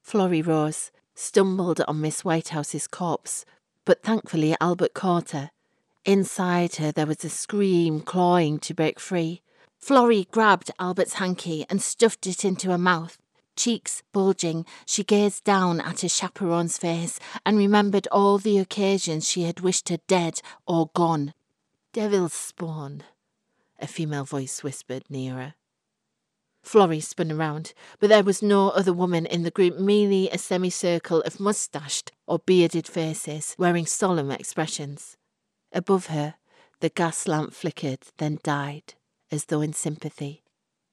Florrie 0.00 0.40
rose, 0.40 0.90
stumbled 1.14 1.82
on 1.86 2.00
Miss 2.00 2.24
Whitehouse's 2.24 2.88
corpse, 2.88 3.44
but 3.84 4.02
thankfully 4.02 4.56
Albert 4.58 4.94
caught 4.94 5.32
her. 5.32 5.50
Inside 6.06 6.76
her 6.76 6.92
there 6.92 7.04
was 7.04 7.24
a 7.24 7.28
scream 7.28 8.00
clawing 8.00 8.60
to 8.60 8.72
break 8.72 9.00
free. 9.00 9.42
Florrie 9.76 10.28
grabbed 10.30 10.70
Albert's 10.78 11.14
hanky 11.14 11.66
and 11.68 11.82
stuffed 11.82 12.28
it 12.28 12.44
into 12.44 12.70
her 12.70 12.78
mouth. 12.78 13.18
Cheeks 13.56 14.04
bulging, 14.12 14.64
she 14.84 15.02
gazed 15.02 15.42
down 15.42 15.80
at 15.80 16.02
her 16.02 16.08
chaperone's 16.08 16.78
face 16.78 17.18
and 17.44 17.58
remembered 17.58 18.06
all 18.12 18.38
the 18.38 18.58
occasions 18.58 19.28
she 19.28 19.42
had 19.42 19.60
wished 19.60 19.88
her 19.88 19.98
dead 20.06 20.40
or 20.64 20.90
gone. 20.94 21.34
Devil's 21.92 22.34
spawn, 22.34 23.02
a 23.80 23.88
female 23.88 24.24
voice 24.24 24.62
whispered 24.62 25.02
nearer. 25.10 25.54
Florrie 26.62 27.00
spun 27.00 27.32
around, 27.32 27.72
but 27.98 28.10
there 28.10 28.22
was 28.22 28.42
no 28.42 28.68
other 28.70 28.92
woman 28.92 29.26
in 29.26 29.42
the 29.42 29.50
group, 29.50 29.76
merely 29.76 30.28
a 30.30 30.38
semicircle 30.38 31.22
of 31.22 31.40
moustached 31.40 32.12
or 32.28 32.38
bearded 32.38 32.86
faces, 32.86 33.56
wearing 33.58 33.86
solemn 33.86 34.30
expressions. 34.30 35.16
Above 35.72 36.06
her, 36.06 36.34
the 36.80 36.88
gas 36.88 37.26
lamp 37.26 37.52
flickered, 37.52 38.00
then 38.18 38.38
died, 38.42 38.94
as 39.30 39.46
though 39.46 39.60
in 39.60 39.72
sympathy. 39.72 40.42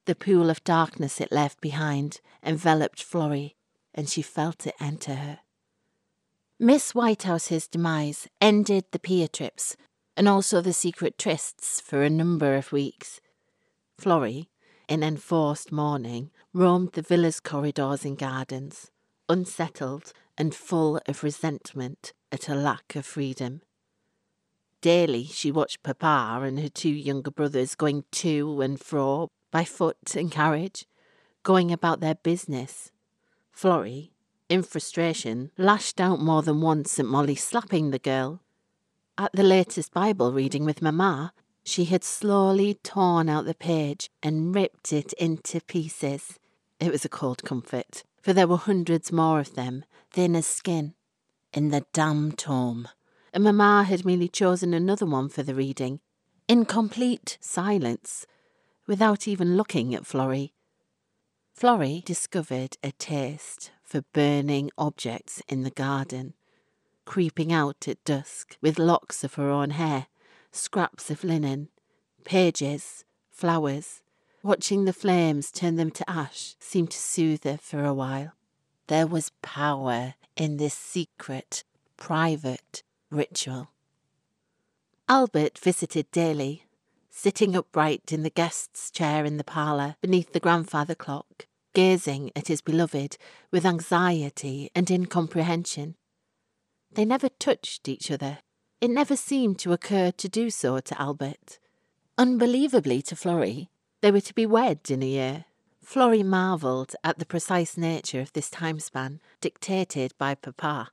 The 0.06 0.16
pool 0.16 0.50
of 0.50 0.64
darkness 0.64 1.22
it 1.22 1.32
left 1.32 1.62
behind 1.62 2.20
enveloped 2.44 3.02
Florrie, 3.02 3.56
and 3.94 4.10
she 4.10 4.22
felt 4.22 4.68
it 4.68 4.76
enter 4.80 5.16
her. 5.16 5.40
Miss 6.60 6.92
Whitehouse's 6.94 7.68
demise 7.68 8.28
ended 8.40 8.86
the 8.92 9.00
pier 9.00 9.28
trips 9.28 9.76
and 10.16 10.28
also 10.28 10.62
the 10.62 10.74
secret 10.74 11.18
trysts 11.18 11.82
for 11.82 12.04
a 12.04 12.10
number 12.10 12.56
of 12.56 12.72
weeks. 12.72 13.20
Florrie, 13.98 14.50
in 14.88 15.04
enforced 15.04 15.72
mourning, 15.72 16.32
roamed 16.54 16.92
the 16.94 17.02
villa's 17.02 17.40
corridors 17.40 18.06
and 18.06 18.18
gardens, 18.18 18.92
unsettled 19.28 20.14
and 20.38 20.54
full 20.54 21.00
of 21.08 21.24
resentment 21.24 22.14
at 22.32 22.46
her 22.46 22.56
lack 22.56 22.96
of 22.96 23.06
freedom. 23.06 23.62
Daily 24.84 25.24
she 25.24 25.50
watched 25.50 25.82
Papa 25.82 26.42
and 26.44 26.60
her 26.60 26.68
two 26.68 26.90
younger 26.90 27.32
brothers 27.32 27.74
going 27.74 28.04
to 28.12 28.60
and 28.60 28.78
fro 28.78 29.30
by 29.50 29.64
foot 29.64 30.14
and 30.18 30.30
carriage, 30.30 30.86
going 31.42 31.72
about 31.72 32.02
their 32.02 32.16
business. 32.16 32.92
Florrie, 33.50 34.12
in 34.50 34.62
frustration, 34.62 35.52
lashed 35.58 36.02
out 36.02 36.20
more 36.20 36.42
than 36.42 36.60
once 36.60 37.00
at 37.00 37.06
Molly, 37.06 37.36
slapping 37.36 37.92
the 37.92 37.98
girl. 37.98 38.42
At 39.18 39.32
the 39.32 39.44
latest 39.44 39.94
Bible 39.94 40.34
reading 40.34 40.66
with 40.66 40.82
Mamma, 40.82 41.32
she 41.64 41.86
had 41.86 42.04
slowly 42.04 42.74
torn 42.84 43.30
out 43.30 43.46
the 43.46 43.56
page 43.56 44.10
and 44.22 44.54
ripped 44.54 44.92
it 44.92 45.14
into 45.14 45.62
pieces. 45.62 46.38
It 46.82 46.92
was 46.92 47.06
a 47.06 47.10
cold 47.10 47.46
comfort, 47.46 48.04
for 48.22 48.34
there 48.34 48.50
were 48.50 48.58
hundreds 48.58 49.14
more 49.14 49.40
of 49.40 49.56
them, 49.56 49.86
thin 50.12 50.36
as 50.36 50.46
skin, 50.46 50.94
in 51.54 51.70
the 51.70 51.86
damn 51.94 52.34
tome 52.34 52.90
and 53.34 53.44
Mamma 53.44 53.84
had 53.84 54.06
merely 54.06 54.28
chosen 54.28 54.74
another 54.74 55.06
one 55.06 55.28
for 55.28 55.42
the 55.42 55.56
reading, 55.56 56.00
in 56.48 56.66
complete 56.66 57.38
silence, 57.42 58.28
without 58.86 59.28
even 59.28 59.58
looking 59.58 59.96
at 59.96 60.06
Florrie. 60.06 60.54
Florrie 61.54 62.04
discovered 62.06 62.78
a 62.84 62.92
taste 62.92 63.72
for 63.84 64.04
burning 64.14 64.70
objects 64.78 65.42
in 65.48 65.64
the 65.64 65.72
garden, 65.72 66.34
creeping 67.06 67.52
out 67.52 67.88
at 67.88 68.04
dusk 68.04 68.58
with 68.62 68.78
locks 68.80 69.24
of 69.24 69.34
her 69.36 69.50
own 69.50 69.72
hair, 69.72 70.08
scraps 70.52 71.10
of 71.10 71.24
linen, 71.24 71.70
pages, 72.24 73.04
flowers. 73.32 74.02
Watching 74.44 74.86
the 74.86 74.94
flames 74.94 75.52
turn 75.52 75.76
them 75.76 75.90
to 75.92 76.10
ash 76.10 76.56
seemed 76.60 76.92
to 76.92 76.98
soothe 76.98 77.46
her 77.46 77.58
for 77.58 77.84
a 77.86 77.94
while. 77.94 78.34
There 78.88 79.08
was 79.08 79.32
power 79.42 80.16
in 80.36 80.58
this 80.58 80.74
secret, 80.74 81.64
private, 81.98 82.84
ritual. 83.14 83.70
Albert 85.08 85.58
visited 85.58 86.10
daily, 86.12 86.64
sitting 87.10 87.56
upright 87.56 88.12
in 88.12 88.24
the 88.24 88.30
guest's 88.30 88.90
chair 88.90 89.26
in 89.26 89.38
the 89.38 89.44
parlour 89.44 89.96
beneath 90.02 90.34
the 90.34 90.40
grandfather 90.40 90.96
clock, 90.96 91.46
gazing 91.74 92.32
at 92.36 92.48
his 92.48 92.62
beloved 92.62 93.18
with 93.52 93.66
anxiety 93.66 94.72
and 94.74 94.90
incomprehension. 94.90 95.96
They 96.92 97.06
never 97.06 97.30
touched 97.30 97.88
each 97.88 98.10
other. 98.12 98.40
It 98.80 98.90
never 98.90 99.16
seemed 99.16 99.60
to 99.60 99.74
occur 99.74 100.12
to 100.12 100.30
do 100.30 100.50
so 100.50 100.80
to 100.80 101.02
Albert. 101.02 101.60
Unbelievably 102.18 103.02
to 103.04 103.16
Florrie, 103.16 103.70
they 104.02 104.12
were 104.12 104.22
to 104.22 104.34
be 104.34 104.46
wed 104.46 104.80
in 104.90 105.02
a 105.02 105.08
year. 105.08 105.46
Florrie 105.84 106.24
marvelled 106.24 106.96
at 107.04 107.20
the 107.20 107.26
precise 107.26 107.78
nature 107.78 108.22
of 108.22 108.32
this 108.34 108.50
time 108.50 108.80
span 108.80 109.20
dictated 109.42 110.14
by 110.18 110.36
Papa, 110.36 110.92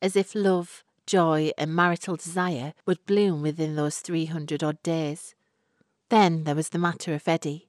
as 0.00 0.16
if 0.16 0.34
love 0.34 0.84
joy, 1.12 1.50
and 1.58 1.76
marital 1.76 2.16
desire 2.16 2.72
would 2.86 3.04
bloom 3.04 3.42
within 3.42 3.76
those 3.76 3.98
three 3.98 4.24
hundred 4.24 4.62
odd 4.64 4.82
days. 4.82 5.34
Then 6.08 6.44
there 6.44 6.54
was 6.54 6.70
the 6.70 6.78
matter 6.78 7.12
of 7.12 7.28
Eddie. 7.28 7.68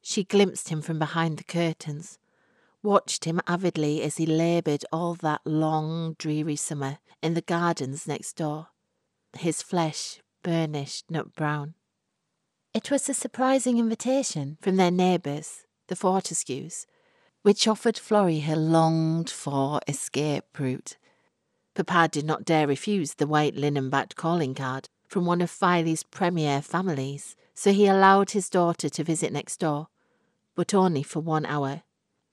She 0.00 0.22
glimpsed 0.22 0.68
him 0.68 0.80
from 0.80 0.96
behind 1.00 1.38
the 1.38 1.42
curtains, 1.58 2.20
watched 2.80 3.24
him 3.24 3.40
avidly 3.48 4.00
as 4.00 4.18
he 4.18 4.26
laboured 4.26 4.84
all 4.92 5.14
that 5.16 5.40
long, 5.44 6.14
dreary 6.20 6.54
summer 6.54 6.98
in 7.20 7.34
the 7.34 7.40
gardens 7.40 8.06
next 8.06 8.36
door, 8.36 8.68
his 9.36 9.60
flesh 9.60 10.20
burnished 10.44 11.10
nut 11.10 11.34
brown. 11.34 11.74
It 12.72 12.92
was 12.92 13.08
a 13.08 13.14
surprising 13.14 13.78
invitation 13.78 14.56
from 14.62 14.76
their 14.76 14.92
neighbours, 14.92 15.64
the 15.88 15.96
Fortescues, 15.96 16.86
which 17.42 17.66
offered 17.66 17.98
Florrie 17.98 18.46
her 18.46 18.54
longed 18.54 19.30
for 19.30 19.80
escape 19.88 20.56
route 20.60 20.96
Papa 21.78 22.08
did 22.10 22.24
not 22.24 22.44
dare 22.44 22.66
refuse 22.66 23.14
the 23.14 23.26
white 23.28 23.54
linen 23.54 23.88
backed 23.88 24.16
calling 24.16 24.52
card 24.52 24.88
from 25.06 25.24
one 25.24 25.40
of 25.40 25.48
Filey's 25.48 26.02
premier 26.02 26.60
families, 26.60 27.36
so 27.54 27.72
he 27.72 27.86
allowed 27.86 28.30
his 28.30 28.50
daughter 28.50 28.88
to 28.88 29.04
visit 29.04 29.32
next 29.32 29.60
door, 29.60 29.86
but 30.56 30.74
only 30.74 31.04
for 31.04 31.20
one 31.20 31.46
hour. 31.46 31.84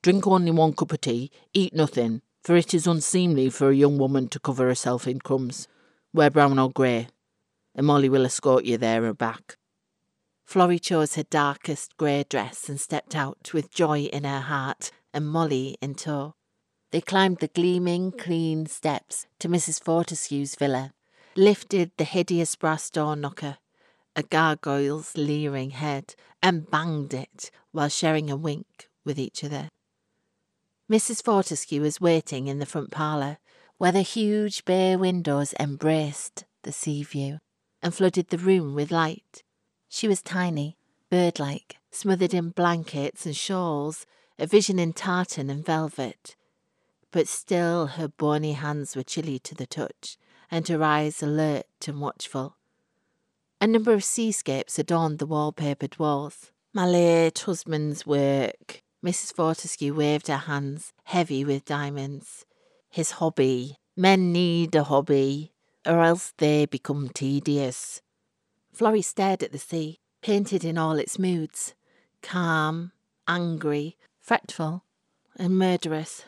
Drink 0.02 0.26
only 0.26 0.50
one 0.50 0.72
cup 0.72 0.92
of 0.92 1.00
tea, 1.00 1.30
eat 1.54 1.72
nothing, 1.72 2.22
for 2.42 2.56
it 2.56 2.74
is 2.74 2.88
unseemly 2.88 3.48
for 3.48 3.70
a 3.70 3.76
young 3.76 3.98
woman 3.98 4.26
to 4.30 4.40
cover 4.40 4.66
herself 4.66 5.06
in 5.06 5.20
crumbs. 5.20 5.68
Wear 6.12 6.28
brown 6.30 6.58
or 6.58 6.72
grey, 6.72 7.06
and 7.72 7.86
Molly 7.86 8.08
will 8.08 8.26
escort 8.26 8.64
you 8.64 8.76
there 8.78 9.04
or 9.04 9.14
back. 9.14 9.58
Florrie 10.44 10.80
chose 10.80 11.14
her 11.14 11.22
darkest 11.22 11.96
grey 11.96 12.24
dress 12.28 12.68
and 12.68 12.80
stepped 12.80 13.14
out 13.14 13.52
with 13.54 13.70
joy 13.70 14.06
in 14.12 14.24
her 14.24 14.40
heart 14.40 14.90
and 15.14 15.28
Molly 15.28 15.76
in 15.80 15.94
tow. 15.94 16.34
They 16.92 17.00
climbed 17.00 17.38
the 17.38 17.48
gleaming, 17.48 18.12
clean 18.12 18.66
steps 18.66 19.26
to 19.40 19.48
Mrs. 19.48 19.82
Fortescue's 19.82 20.54
villa, 20.54 20.92
lifted 21.34 21.90
the 21.96 22.04
hideous 22.04 22.54
brass 22.54 22.88
door 22.90 23.16
knocker, 23.16 23.58
a 24.14 24.22
gargoyle's 24.22 25.16
leering 25.16 25.70
head, 25.70 26.14
and 26.42 26.70
banged 26.70 27.12
it 27.12 27.50
while 27.72 27.88
sharing 27.88 28.30
a 28.30 28.36
wink 28.36 28.88
with 29.04 29.18
each 29.18 29.42
other. 29.42 29.70
Mrs. 30.90 31.22
Fortescue 31.24 31.82
was 31.82 32.00
waiting 32.00 32.46
in 32.46 32.60
the 32.60 32.66
front 32.66 32.92
parlour, 32.92 33.38
where 33.78 33.92
the 33.92 34.02
huge 34.02 34.64
bay 34.64 34.96
windows 34.96 35.52
embraced 35.58 36.44
the 36.62 36.72
sea 36.72 37.02
view 37.02 37.38
and 37.82 37.94
flooded 37.94 38.28
the 38.28 38.38
room 38.38 38.74
with 38.74 38.90
light. 38.90 39.42
She 39.88 40.06
was 40.08 40.22
tiny, 40.22 40.76
bird 41.10 41.38
like, 41.38 41.76
smothered 41.90 42.32
in 42.32 42.50
blankets 42.50 43.26
and 43.26 43.36
shawls, 43.36 44.06
a 44.38 44.46
vision 44.46 44.78
in 44.78 44.92
tartan 44.92 45.50
and 45.50 45.64
velvet. 45.64 46.36
But 47.10 47.28
still 47.28 47.86
her 47.86 48.08
bony 48.08 48.52
hands 48.52 48.96
were 48.96 49.02
chilly 49.02 49.38
to 49.40 49.54
the 49.54 49.66
touch, 49.66 50.18
and 50.50 50.66
her 50.68 50.82
eyes 50.82 51.22
alert 51.22 51.66
and 51.86 52.00
watchful. 52.00 52.56
A 53.60 53.66
number 53.66 53.92
of 53.92 54.04
seascapes 54.04 54.78
adorned 54.78 55.18
the 55.18 55.26
wallpapered 55.26 55.98
walls. 55.98 56.50
My 56.74 56.86
late 56.86 57.38
husband's 57.38 58.06
work. 58.06 58.82
Mrs. 59.04 59.32
Fortescue 59.34 59.94
waved 59.94 60.28
her 60.28 60.36
hands, 60.36 60.92
heavy 61.04 61.44
with 61.44 61.64
diamonds. 61.64 62.44
His 62.90 63.12
hobby. 63.12 63.78
Men 63.96 64.32
need 64.32 64.74
a 64.74 64.84
hobby, 64.84 65.52
or 65.86 66.02
else 66.02 66.34
they 66.36 66.66
become 66.66 67.08
tedious. 67.08 68.02
Florrie 68.72 69.00
stared 69.00 69.42
at 69.42 69.52
the 69.52 69.58
sea, 69.58 70.00
painted 70.20 70.64
in 70.64 70.76
all 70.76 70.98
its 70.98 71.18
moods 71.18 71.74
calm, 72.20 72.92
angry, 73.28 73.96
fretful, 74.20 74.84
and 75.36 75.56
murderous, 75.56 76.24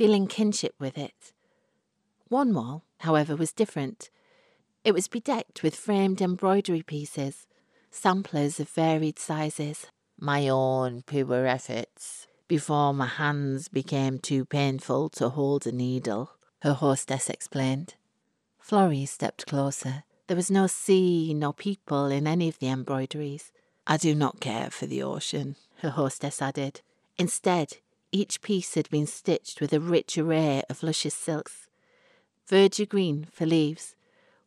feeling 0.00 0.26
kinship 0.26 0.74
with 0.78 0.96
it. 0.96 1.34
One 2.28 2.54
wall, 2.54 2.84
however, 3.00 3.36
was 3.36 3.52
different. 3.52 4.08
It 4.82 4.94
was 4.94 5.08
bedecked 5.08 5.62
with 5.62 5.76
framed 5.76 6.22
embroidery 6.22 6.80
pieces, 6.80 7.46
samplers 7.90 8.58
of 8.58 8.70
varied 8.70 9.18
sizes. 9.18 9.88
My 10.18 10.48
own 10.48 11.02
poor 11.02 11.44
efforts, 11.44 12.26
before 12.48 12.94
my 12.94 13.08
hands 13.08 13.68
became 13.68 14.18
too 14.18 14.46
painful 14.46 15.10
to 15.10 15.28
hold 15.28 15.66
a 15.66 15.72
needle, 15.72 16.30
her 16.62 16.72
hostess 16.72 17.28
explained. 17.28 17.96
Florrie 18.58 19.04
stepped 19.04 19.44
closer. 19.44 20.04
There 20.28 20.36
was 20.36 20.50
no 20.50 20.66
sea 20.66 21.34
nor 21.34 21.52
people 21.52 22.06
in 22.06 22.26
any 22.26 22.48
of 22.48 22.58
the 22.58 22.68
embroideries. 22.68 23.52
I 23.86 23.98
do 23.98 24.14
not 24.14 24.40
care 24.40 24.70
for 24.70 24.86
the 24.86 25.02
ocean, 25.02 25.56
her 25.82 25.90
hostess 25.90 26.40
added. 26.40 26.80
Instead, 27.18 27.76
each 28.12 28.42
piece 28.42 28.74
had 28.74 28.88
been 28.90 29.06
stitched 29.06 29.60
with 29.60 29.72
a 29.72 29.80
rich 29.80 30.18
array 30.18 30.62
of 30.68 30.82
luscious 30.82 31.14
silks 31.14 31.68
verdure 32.50 32.88
green 32.88 33.28
for 33.30 33.46
leaves, 33.46 33.94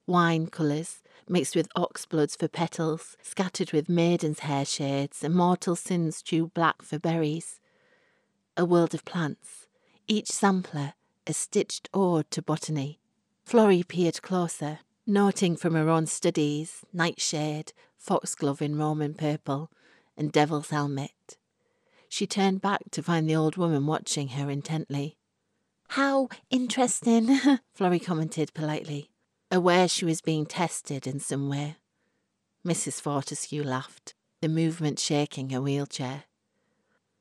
wine 0.06 0.48
colours 0.48 1.02
mixed 1.30 1.56
with 1.56 1.70
oxbloods 1.74 2.38
for 2.38 2.50
petals, 2.50 3.16
scattered 3.22 3.72
with 3.72 3.88
maiden's 3.88 4.40
hair 4.40 4.66
shades 4.66 5.24
and 5.24 5.34
mortal 5.34 5.74
sin's 5.74 6.22
dew 6.22 6.48
black 6.48 6.82
for 6.82 7.00
berries. 7.00 7.62
A 8.58 8.66
world 8.66 8.94
of 8.94 9.06
plants, 9.06 9.68
each 10.06 10.28
sampler 10.28 10.94
a 11.26 11.34
stitched 11.34 11.90
ode 11.94 12.30
to 12.32 12.42
botany. 12.42 13.00
Florrie 13.46 13.84
peered 13.84 14.22
closer, 14.22 14.80
noting 15.08 15.56
from 15.56 15.74
her 15.76 15.90
own 15.90 16.06
studies 16.06 16.82
nightshade, 16.92 17.72
foxglove 17.98 18.62
in 18.62 18.78
Roman 18.78 19.14
purple, 19.14 19.72
and 20.18 20.30
devil's 20.30 20.72
helmet. 20.72 21.38
She 22.14 22.28
turned 22.28 22.62
back 22.62 22.92
to 22.92 23.02
find 23.02 23.28
the 23.28 23.36
old 23.36 23.58
woman 23.58 23.88
watching 23.88 24.28
her 24.38 24.48
intently. 24.48 25.18
How 25.88 26.30
interesting, 26.52 27.40
Florrie 27.74 27.98
commented 27.98 28.54
politely, 28.54 29.10
aware 29.50 29.88
she 29.88 30.06
was 30.06 30.22
being 30.22 30.46
tested 30.46 31.08
in 31.08 31.20
some 31.20 31.50
way. 31.50 31.78
Mrs. 32.64 33.02
Fortescue 33.02 33.64
laughed, 33.64 34.14
the 34.42 34.48
movement 34.48 35.00
shaking 35.00 35.50
her 35.50 35.60
wheelchair. 35.60 36.26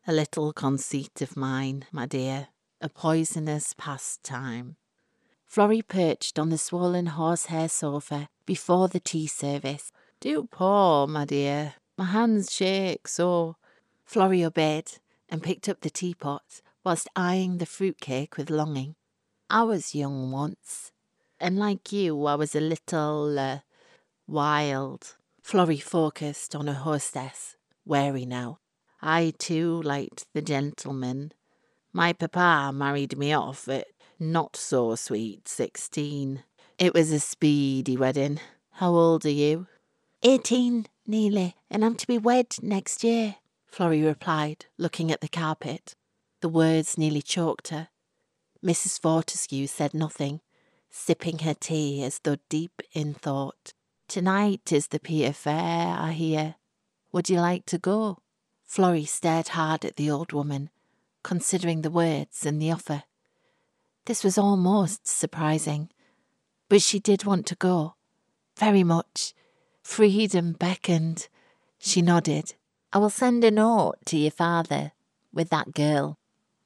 A 0.07 0.13
little 0.13 0.53
conceit 0.53 1.23
of 1.23 1.39
mine, 1.39 1.87
my 1.91 2.05
dear, 2.05 2.49
a 2.83 2.91
poisonous 2.91 3.75
pastime. 3.79 4.77
Florrie 5.47 5.81
perched 5.81 6.39
on 6.39 6.51
the 6.51 6.59
swollen 6.59 7.07
horsehair 7.07 7.71
sofa 7.71 8.29
before 8.45 8.89
the 8.89 9.01
tea 9.01 9.27
service. 9.27 9.91
Do 10.21 10.47
pour, 10.51 11.09
my 11.09 11.25
dear. 11.25 11.77
My 11.97 12.05
hands 12.05 12.53
shake 12.53 13.09
so. 13.09 13.57
Florrie 14.13 14.45
obeyed 14.45 14.99
and 15.31 15.43
picked 15.43 15.71
up 15.71 15.81
the 15.81 15.89
teapot 15.89 16.61
whilst 16.85 17.09
eyeing 17.17 17.57
the 17.57 17.65
fruitcake 17.65 18.37
with 18.37 18.51
longing. 18.51 18.95
I 19.49 19.63
was 19.63 19.95
young 19.95 20.31
once, 20.31 20.93
and 21.41 21.59
like 21.59 21.93
you, 21.93 22.27
I 22.27 22.35
was 22.35 22.55
a 22.55 22.61
little 22.61 23.39
uh, 23.39 23.61
wild. 24.27 25.17
Florrie 25.41 25.79
focused 25.79 26.55
on 26.55 26.67
her 26.67 26.75
hostess, 26.75 27.57
wary 27.87 28.27
now. 28.27 28.59
I 29.01 29.33
too 29.39 29.81
liked 29.81 30.27
the 30.35 30.43
gentleman. 30.43 31.33
My 31.95 32.13
papa 32.13 32.71
married 32.71 33.17
me 33.17 33.33
off 33.33 33.67
at 33.67 33.87
not 34.21 34.57
so 34.57 34.95
sweet 34.95 35.49
sixteen. 35.49 36.45
It 36.79 36.93
was 36.93 37.13
a 37.13 37.19
speedy 37.19 37.97
wedding. 37.97 38.41
How 38.73 38.91
old 38.91 39.25
are 39.25 39.31
you? 39.31 39.69
Eighteen, 40.23 40.85
nearly, 41.07 41.57
and 41.71 41.83
I'm 41.83 41.95
to 41.95 42.07
be 42.07 42.19
wed 42.19 42.57
next 42.61 43.03
year. 43.03 43.37
Florrie 43.73 44.03
replied, 44.03 44.67
looking 44.77 45.11
at 45.11 45.23
the 45.23 45.29
carpet. 45.29 45.97
The 46.43 46.51
words 46.51 46.99
nearly 46.99 47.23
choked 47.23 47.69
her. 47.69 47.89
Mrs. 48.63 49.01
Fortescue 49.01 49.67
said 49.67 49.95
nothing, 49.95 50.43
sipping 50.91 51.39
her 51.39 51.55
tea 51.55 52.05
as 52.05 52.21
though 52.23 52.37
deep 52.51 52.83
in 52.93 53.15
thought. 53.15 53.73
Tonight 54.09 54.73
is 54.73 54.89
the 54.89 55.01
Pier 55.01 55.33
Fair, 55.33 55.97
I 55.99 56.13
hear. 56.13 56.57
Would 57.13 57.31
you 57.31 57.41
like 57.41 57.65
to 57.67 57.79
go? 57.79 58.19
Florrie 58.63 59.07
stared 59.07 59.49
hard 59.49 59.87
at 59.87 59.97
the 59.97 60.11
old 60.11 60.35
woman, 60.35 60.69
considering 61.23 61.81
the 61.81 61.91
words 61.91 62.45
and 62.45 62.61
the 62.61 62.71
offer. 62.71 63.05
This 64.05 64.23
was 64.23 64.37
almost 64.37 65.07
surprising, 65.07 65.89
but 66.69 66.83
she 66.83 66.99
did 66.99 67.25
want 67.25 67.47
to 67.47 67.55
go. 67.55 67.95
Very 68.59 68.85
much. 68.85 69.33
Freedom 69.83 70.53
beckoned. 70.53 71.29
She 71.79 72.03
nodded. 72.03 72.55
I 72.95 72.99
will 72.99 73.09
send 73.09 73.43
a 73.43 73.51
note 73.51 73.97
to 74.07 74.19
your 74.19 74.31
father 74.31 74.93
with 75.33 75.49
that 75.49 75.73
girl, 75.73 76.19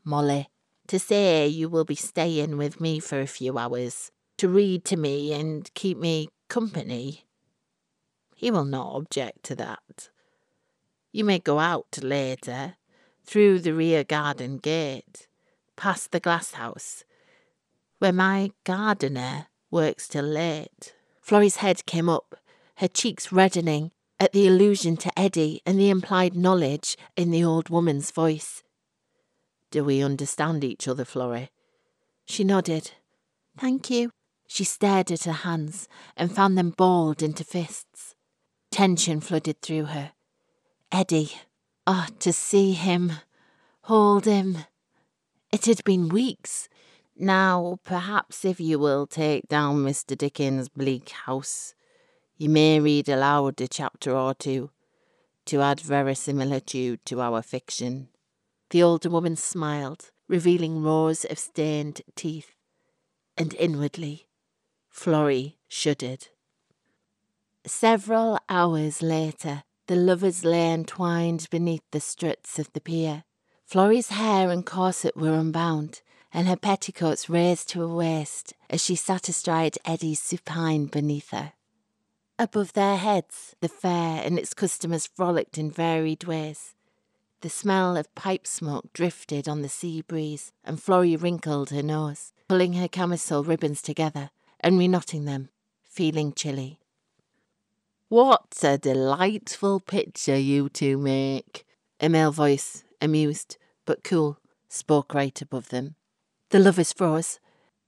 Molly, 0.02 0.48
to 0.88 0.98
say 0.98 1.46
you 1.46 1.68
will 1.68 1.84
be 1.84 1.94
staying 1.94 2.56
with 2.56 2.80
me 2.80 2.98
for 2.98 3.20
a 3.20 3.28
few 3.28 3.56
hours, 3.56 4.10
to 4.38 4.48
read 4.48 4.84
to 4.86 4.96
me 4.96 5.32
and 5.32 5.72
keep 5.74 5.98
me 5.98 6.28
company. 6.48 7.26
He 8.34 8.50
will 8.50 8.64
not 8.64 8.96
object 8.96 9.44
to 9.44 9.54
that. 9.54 10.08
You 11.12 11.24
may 11.24 11.38
go 11.38 11.60
out 11.60 11.96
later, 12.02 12.74
through 13.24 13.60
the 13.60 13.72
rear 13.72 14.02
garden 14.02 14.56
gate, 14.56 15.28
past 15.76 16.10
the 16.10 16.20
glass 16.20 16.52
house, 16.54 17.04
where 18.00 18.12
my 18.12 18.50
gardener 18.64 19.46
works 19.70 20.08
till 20.08 20.24
late. 20.24 20.92
Florrie's 21.20 21.56
head 21.56 21.86
came 21.86 22.08
up, 22.08 22.34
her 22.76 22.88
cheeks 22.88 23.30
reddening 23.30 23.92
at 24.18 24.33
the 24.33 24.46
allusion 24.46 24.96
to 24.96 25.18
Eddie 25.18 25.61
and 25.66 25.79
the 25.79 25.90
implied 25.90 26.35
knowledge 26.35 26.96
in 27.16 27.31
the 27.31 27.44
old 27.44 27.68
woman's 27.68 28.11
voice. 28.11 28.62
Do 29.70 29.85
we 29.85 30.02
understand 30.02 30.64
each 30.64 30.88
other, 30.88 31.05
Florrie? 31.05 31.50
She 32.24 32.44
nodded. 32.44 32.92
Thank 33.59 33.90
you. 33.90 34.11
She 34.48 34.64
stared 34.64 35.11
at 35.11 35.24
her 35.24 35.33
hands 35.33 35.88
and 36.16 36.35
found 36.35 36.57
them 36.57 36.70
balled 36.70 37.22
into 37.22 37.44
fists. 37.44 38.14
Tension 38.70 39.20
flooded 39.20 39.61
through 39.61 39.87
her. 39.87 40.12
Eddie. 40.92 41.33
Ah, 41.87 42.07
oh, 42.09 42.14
to 42.18 42.33
see 42.33 42.72
him. 42.72 43.12
Hold 43.83 44.24
him. 44.24 44.59
It 45.52 45.66
had 45.66 45.85
been 45.85 46.09
weeks. 46.09 46.68
Now, 47.16 47.79
perhaps 47.85 48.44
if 48.44 48.61
you 48.61 48.79
will 48.79 49.07
take 49.07 49.48
down 49.48 49.85
Mr. 49.85 50.18
Dickens' 50.18 50.68
bleak 50.68 51.11
house, 51.11 51.74
you 52.38 52.49
may 52.49 52.79
read 52.79 53.09
aloud 53.09 53.61
a 53.61 53.68
chapter 53.68 54.14
or 54.14 54.35
two 54.35 54.70
to 55.46 55.62
add 55.62 55.81
verisimilitude 55.81 57.05
to 57.07 57.20
our 57.20 57.40
fiction. 57.40 58.09
The 58.70 58.83
older 58.83 59.09
woman 59.09 59.37
smiled, 59.37 60.11
revealing 60.29 60.83
rows 60.83 61.25
of 61.25 61.38
stained 61.38 62.03
teeth, 62.14 62.53
and 63.38 63.55
inwardly, 63.55 64.27
Florrie 64.88 65.59
shuddered. 65.68 66.29
Several 67.64 68.38
hours 68.49 69.03
later, 69.03 69.62
the 69.87 69.96
lovers 69.96 70.44
lay 70.44 70.72
entwined 70.72 71.49
beneath 71.51 71.83
the 71.92 72.01
struts 72.01 72.59
of 72.59 72.72
the 72.72 72.81
pier. 72.81 73.25
Florrie's 73.64 74.09
hair 74.09 74.51
and 74.51 74.66
corset 74.66 75.16
were 75.16 75.35
unbound, 75.35 76.03
and 76.33 76.49
her 76.49 76.57
petticoats 76.57 77.31
raised 77.31 77.68
to 77.70 77.81
her 77.81 77.88
waist 77.88 78.53
as 78.68 78.85
she 78.85 78.94
sat 78.94 79.29
astride 79.29 79.79
Eddie's 79.85 80.20
supine 80.20 80.87
beneath 80.87 81.31
her. 81.31 81.53
Above 82.38 82.75
their 82.75 82.96
heads, 82.96 83.57
the 83.61 83.68
fair 83.68 84.22
and 84.22 84.38
its 84.38 84.53
customers 84.53 85.07
frolicked 85.07 85.57
in 85.57 85.70
varied 85.70 86.25
ways. 86.25 86.75
The 87.40 87.49
smell 87.49 87.96
of 87.96 88.14
pipe 88.14 88.46
smoke 88.46 88.92
drifted 88.92 89.49
on 89.49 89.62
the 89.62 89.68
sea 89.68 90.03
breeze, 90.03 90.53
and 90.64 90.81
Florrie 90.81 91.16
wrinkled 91.16 91.70
her 91.70 91.83
nose, 91.83 92.33
pulling 92.49 92.75
her 92.75 92.88
camisole 92.88 93.44
ribbons 93.44 93.81
together 93.81 94.31
and 94.61 94.79
reknotting 94.79 95.25
them, 95.25 95.49
feeling 95.83 96.33
chilly. 96.33 96.79
What 98.09 98.59
a 98.62 98.77
delightful 98.79 99.81
picture 99.81 100.37
you 100.37 100.68
two 100.68 100.99
make! 100.99 101.64
A 102.01 102.09
male 102.09 102.33
voice, 102.33 102.85
amused 103.01 103.57
but 103.87 104.05
cool, 104.05 104.38
spoke 104.68 105.14
right 105.14 105.40
above 105.40 105.70
them. 105.70 105.94
The 106.51 106.59
lovers 106.59 106.92
froze, 106.92 107.40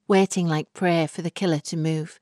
waiting 0.07 0.49
like 0.49 0.73
prey 0.73 1.07
for 1.07 1.21
the 1.21 1.31
killer 1.31 1.59
to 1.61 1.77
move. 1.77 2.19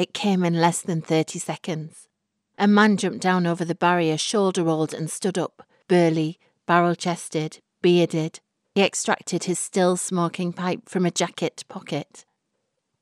It 0.00 0.14
came 0.14 0.44
in 0.44 0.54
less 0.54 0.80
than 0.80 1.02
30 1.02 1.38
seconds. 1.38 2.08
A 2.56 2.66
man 2.66 2.96
jumped 2.96 3.20
down 3.20 3.46
over 3.46 3.66
the 3.66 3.74
barrier, 3.74 4.16
shoulder 4.16 4.64
rolled, 4.64 4.94
and 4.94 5.10
stood 5.10 5.36
up, 5.36 5.62
burly, 5.88 6.38
barrel 6.64 6.94
chested, 6.94 7.58
bearded. 7.82 8.40
He 8.74 8.80
extracted 8.80 9.44
his 9.44 9.58
still 9.58 9.98
smoking 9.98 10.54
pipe 10.54 10.88
from 10.88 11.04
a 11.04 11.10
jacket 11.10 11.64
pocket. 11.68 12.24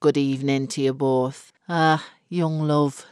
Good 0.01 0.17
evening 0.17 0.67
to 0.73 0.83
you 0.83 0.93
both. 0.93 1.53
Ah, 1.69 2.05
young 2.29 2.63
love. 2.63 3.07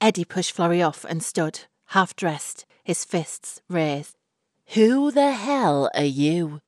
Eddie 0.00 0.24
pushed 0.24 0.52
Florrie 0.52 0.80
off 0.80 1.04
and 1.04 1.22
stood, 1.22 1.66
half 1.88 2.16
dressed, 2.16 2.64
his 2.82 3.04
fists 3.04 3.60
raised. 3.68 4.16
Who 4.68 5.10
the 5.10 5.32
hell 5.32 5.90
are 5.94 6.04
you? 6.04 6.62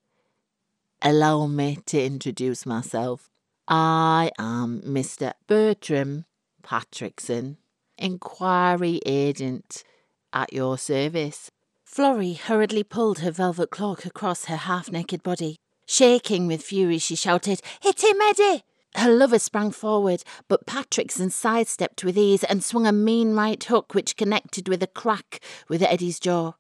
Allow 1.01 1.47
me 1.47 1.79
to 1.87 2.05
introduce 2.05 2.67
myself. 2.67 3.31
I 3.67 4.33
am 4.39 4.83
Mr. 4.83 5.33
Bertram 5.47 6.27
Patrickson, 6.63 7.57
inquiry 7.99 9.01
agent 9.05 9.85
at 10.33 10.53
your 10.53 10.79
service. 10.79 11.51
Florrie 11.85 12.35
hurriedly 12.35 12.83
pulled 12.83 13.19
her 13.19 13.31
velvet 13.31 13.71
cloak 13.71 14.07
across 14.07 14.47
her 14.47 14.57
half 14.57 14.91
naked 14.91 15.23
body. 15.23 15.59
Shaking 15.87 16.47
with 16.47 16.63
fury, 16.63 16.99
she 16.99 17.15
shouted, 17.15 17.61
Hit 17.81 18.03
him, 18.03 18.17
Eddie! 18.21 18.65
Her 18.97 19.11
lover 19.11 19.39
sprang 19.39 19.71
forward, 19.71 20.23
but 20.49 20.67
Patrickson 20.67 21.31
sidestepped 21.31 22.05
with 22.05 22.17
ease 22.17 22.45
and 22.45 22.63
swung 22.63 22.87
a 22.87 22.93
mean 22.93 23.35
right 23.35 23.63
hook 23.63 23.95
which 23.95 24.17
connected 24.17 24.69
with 24.69 24.83
a 24.83 24.87
crack 24.87 25.41
with 25.69 25.83
Eddie's 25.83 26.21
jaw. 26.21 26.53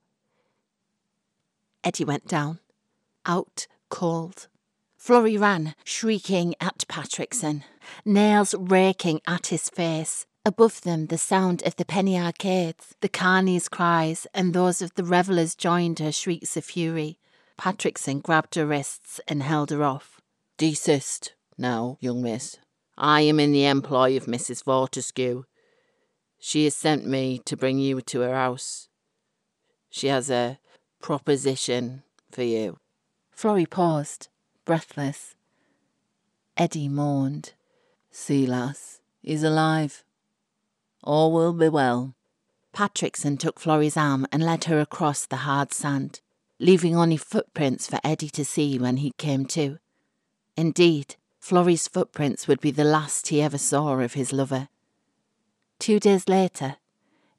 Eddie 1.84 2.04
went 2.04 2.26
down, 2.26 2.58
out 3.26 3.66
cold. 3.88 4.48
Florrie 5.02 5.36
ran, 5.36 5.74
shrieking 5.82 6.54
at 6.60 6.84
Patrickson, 6.86 7.64
nails 8.04 8.54
raking 8.56 9.20
at 9.26 9.48
his 9.48 9.68
face. 9.68 10.26
Above 10.44 10.80
them, 10.82 11.06
the 11.06 11.18
sound 11.18 11.60
of 11.66 11.74
the 11.74 11.84
penny 11.84 12.16
arcades, 12.16 12.94
the 13.00 13.08
carnies' 13.08 13.68
cries, 13.68 14.28
and 14.32 14.54
those 14.54 14.80
of 14.80 14.94
the 14.94 15.02
revellers 15.02 15.56
joined 15.56 15.98
her 15.98 16.12
shrieks 16.12 16.56
of 16.56 16.64
fury. 16.64 17.18
Patrickson 17.58 18.20
grabbed 18.22 18.54
her 18.54 18.64
wrists 18.64 19.20
and 19.26 19.42
held 19.42 19.70
her 19.70 19.82
off. 19.82 20.20
Desist, 20.56 21.32
now, 21.58 21.98
young 21.98 22.22
miss. 22.22 22.58
I 22.96 23.22
am 23.22 23.40
in 23.40 23.50
the 23.50 23.66
employ 23.66 24.16
of 24.16 24.26
Mrs. 24.26 24.62
Fortescue. 24.62 25.42
She 26.38 26.62
has 26.62 26.76
sent 26.76 27.08
me 27.08 27.40
to 27.44 27.56
bring 27.56 27.80
you 27.80 28.00
to 28.02 28.20
her 28.20 28.34
house. 28.36 28.88
She 29.90 30.06
has 30.06 30.30
a 30.30 30.60
proposition 31.00 32.04
for 32.30 32.44
you. 32.44 32.78
Florrie 33.32 33.66
paused, 33.66 34.28
breathless. 34.64 35.35
Eddie 36.57 36.88
mourned. 36.88 37.53
See, 38.11 38.46
lass, 38.46 39.01
he's 39.22 39.42
alive. 39.42 40.05
All 41.03 41.33
will 41.33 41.53
be 41.53 41.68
well. 41.68 42.14
Patrickson 42.75 43.38
took 43.38 43.59
Florrie's 43.59 43.96
arm 43.96 44.27
and 44.33 44.42
led 44.42 44.64
her 44.64 44.81
across 44.81 45.27
the 45.27 45.44
hard 45.48 45.72
sand, 45.72 46.20
leaving 46.59 46.96
only 46.96 47.16
footprints 47.16 47.87
for 47.87 48.01
Eddie 48.05 48.31
to 48.31 48.44
see 48.44 48.79
when 48.79 48.98
he 48.98 49.12
came 49.18 49.46
to. 49.46 49.79
Indeed, 50.57 51.16
Florrie's 51.38 51.88
footprints 51.88 52.46
would 52.46 52.61
be 52.61 52.70
the 52.70 52.85
last 52.85 53.29
he 53.29 53.42
ever 53.42 53.59
saw 53.59 53.98
of 53.98 54.14
his 54.14 54.33
lover. 54.33 54.68
Two 55.79 55.98
days 55.98 56.29
later, 56.29 56.77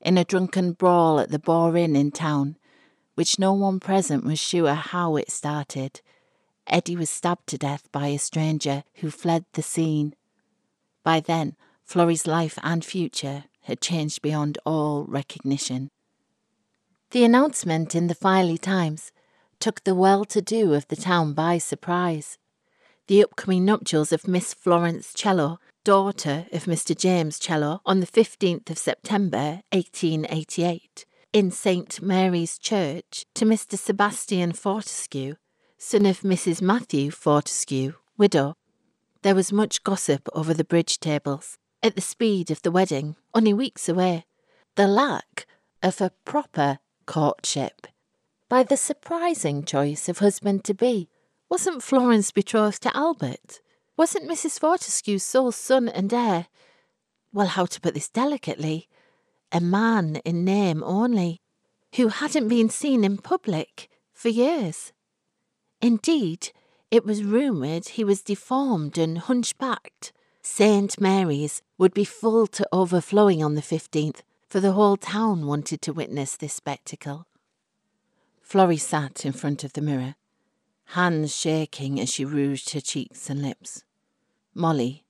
in 0.01 0.17
a 0.17 0.25
drunken 0.25 0.73
brawl 0.73 1.19
at 1.19 1.29
the 1.29 1.39
Boar 1.39 1.77
Inn 1.77 1.95
in 1.95 2.11
town, 2.11 2.57
which 3.15 3.39
no 3.39 3.53
one 3.53 3.79
present 3.79 4.25
was 4.25 4.39
sure 4.39 4.73
how 4.73 5.15
it 5.15 5.31
started, 5.31 6.01
Eddie 6.67 6.95
was 6.95 7.09
stabbed 7.09 7.47
to 7.47 7.57
death 7.57 7.91
by 7.91 8.07
a 8.07 8.17
stranger 8.17 8.83
who 8.95 9.11
fled 9.11 9.45
the 9.53 9.61
scene. 9.61 10.15
By 11.03 11.19
then, 11.19 11.55
Florrie's 11.83 12.25
life 12.27 12.57
and 12.63 12.83
future 12.83 13.45
had 13.61 13.81
changed 13.81 14.21
beyond 14.21 14.57
all 14.65 15.05
recognition. 15.05 15.89
The 17.11 17.23
announcement 17.23 17.93
in 17.93 18.07
the 18.07 18.15
Filey 18.15 18.57
Times 18.57 19.11
took 19.59 19.83
the 19.83 19.95
well 19.95 20.25
to 20.25 20.41
do 20.41 20.73
of 20.73 20.87
the 20.87 20.95
town 20.95 21.33
by 21.33 21.57
surprise. 21.57 22.37
The 23.07 23.23
upcoming 23.23 23.65
nuptials 23.65 24.11
of 24.11 24.27
Miss 24.27 24.53
Florence 24.53 25.13
Cello, 25.13 25.59
daughter 25.83 26.47
of 26.51 26.65
Mr. 26.65 26.97
James 26.97 27.37
Cello, 27.37 27.81
on 27.85 27.99
the 27.99 28.07
15th 28.07 28.69
of 28.69 28.77
September 28.77 29.61
1888, 29.71 31.05
in 31.33 31.51
St. 31.51 32.01
Mary's 32.01 32.57
Church, 32.57 33.25
to 33.35 33.45
Mr. 33.45 33.77
Sebastian 33.77 34.53
Fortescue, 34.53 35.35
son 35.83 36.05
of 36.05 36.21
Mrs. 36.21 36.61
Matthew 36.61 37.11
Fortescue, 37.11 37.95
widow. 38.17 38.55
There 39.21 39.35
was 39.35 39.51
much 39.51 39.83
gossip 39.83 40.29
over 40.33 40.53
the 40.53 40.63
bridge 40.63 40.97
tables 40.97 41.57
at 41.83 41.95
the 41.95 42.01
speed 42.01 42.49
of 42.49 42.61
the 42.61 42.71
wedding, 42.71 43.17
only 43.33 43.53
weeks 43.53 43.89
away, 43.89 44.25
the 44.75 44.87
lack 44.87 45.45
of 45.83 45.99
a 45.99 46.13
proper 46.23 46.79
courtship. 47.05 47.85
By 48.47 48.63
the 48.63 48.77
surprising 48.77 49.65
choice 49.65 50.07
of 50.07 50.19
husband 50.19 50.63
to 50.63 50.73
be, 50.73 51.09
wasn't 51.49 51.83
Florence 51.83 52.31
betrothed 52.31 52.81
to 52.83 52.97
Albert? 52.97 53.59
Wasn't 53.97 54.27
Mrs. 54.27 54.61
Fortescue's 54.61 55.23
sole 55.23 55.51
son 55.51 55.89
and 55.89 56.13
heir, 56.13 56.47
well, 57.33 57.47
how 57.47 57.65
to 57.65 57.81
put 57.81 57.93
this 57.93 58.07
delicately, 58.07 58.87
a 59.51 59.59
man 59.59 60.15
in 60.23 60.45
name 60.45 60.81
only, 60.81 61.41
who 61.97 62.07
hadn't 62.07 62.47
been 62.47 62.69
seen 62.69 63.03
in 63.03 63.17
public 63.17 63.89
for 64.13 64.29
years? 64.29 64.92
Indeed, 65.83 66.53
it 66.91 67.05
was 67.05 67.25
rumoured 67.25 67.89
he 67.89 68.05
was 68.05 68.21
deformed 68.21 68.97
and 68.97 69.17
hunchbacked. 69.17 70.13
St. 70.41 70.97
Mary's 70.97 71.61
would 71.77 71.93
be 71.93 72.05
full 72.05 72.47
to 72.47 72.65
overflowing 72.71 73.43
on 73.43 73.55
the 73.55 73.61
15th, 73.61 74.21
for 74.47 74.61
the 74.61 74.71
whole 74.71 74.95
town 74.95 75.45
wanted 75.45 75.81
to 75.81 75.91
witness 75.91 76.37
this 76.37 76.53
spectacle. 76.53 77.27
Florrie 78.41 78.77
sat 78.77 79.25
in 79.25 79.33
front 79.33 79.65
of 79.65 79.73
the 79.73 79.81
mirror, 79.81 80.15
hands 80.85 81.35
shaking 81.35 81.99
as 81.99 82.09
she 82.09 82.23
rouged 82.23 82.69
her 82.69 82.79
cheeks 82.79 83.29
and 83.29 83.41
lips. 83.41 83.83
Molly, 84.53 85.03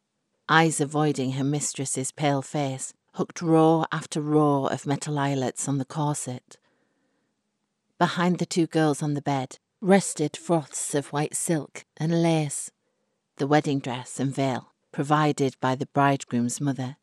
eyes 0.50 0.82
avoiding 0.82 1.34
her 1.34 1.44
mistress's 1.44 2.12
pale 2.12 2.42
face, 2.42 2.96
hooked 3.14 3.44
row 3.44 3.86
after 3.92 4.20
row 4.20 4.66
of 4.66 4.88
metal 4.88 5.20
eyelets 5.20 5.68
on 5.68 5.78
the 5.78 5.86
corset. 5.86 6.58
Behind 8.00 8.40
the 8.40 8.48
two 8.48 8.66
girls 8.66 9.04
on 9.04 9.14
the 9.14 9.22
bed 9.22 9.60
rested 9.84 10.38
froths 10.38 10.96
of 10.96 11.12
white 11.12 11.36
silk 11.36 11.84
and 11.98 12.24
lace, 12.24 12.72
the 13.36 13.46
wedding 13.46 13.80
dress 13.80 14.18
and 14.18 14.34
veil 14.34 14.72
provided 14.94 15.58
by 15.60 15.76
the 15.76 15.88
bridegroom's 15.88 16.62
mother. 16.62 16.96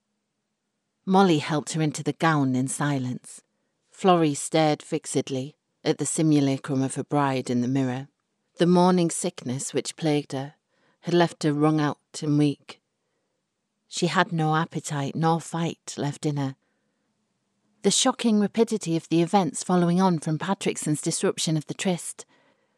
Molly 1.04 1.38
helped 1.38 1.74
her 1.74 1.82
into 1.82 2.02
the 2.02 2.14
gown 2.14 2.56
in 2.56 2.68
silence. 2.68 3.42
Florrie 3.90 4.32
stared 4.32 4.82
fixedly 4.82 5.56
at 5.84 5.98
the 5.98 6.06
simulacrum 6.06 6.82
of 6.82 6.94
her 6.94 7.04
bride 7.04 7.50
in 7.50 7.60
the 7.60 7.68
mirror. 7.68 8.08
The 8.56 8.66
morning 8.66 9.10
sickness 9.10 9.74
which 9.74 9.96
plagued 9.96 10.32
her 10.32 10.54
had 11.00 11.12
left 11.12 11.42
her 11.42 11.52
wrung 11.52 11.80
out 11.80 11.98
and 12.22 12.38
weak. 12.38 12.80
She 13.88 14.06
had 14.06 14.32
no 14.32 14.56
appetite 14.56 15.14
nor 15.14 15.38
fight 15.38 15.94
left 15.98 16.24
in 16.24 16.38
her. 16.38 16.56
The 17.82 17.90
shocking 17.90 18.40
rapidity 18.40 18.96
of 18.96 19.08
the 19.10 19.20
events 19.20 19.62
following 19.62 20.00
on 20.00 20.18
from 20.18 20.38
Patrickson's 20.38 21.02
disruption 21.02 21.58
of 21.58 21.66
the 21.66 21.74
tryst, 21.74 22.24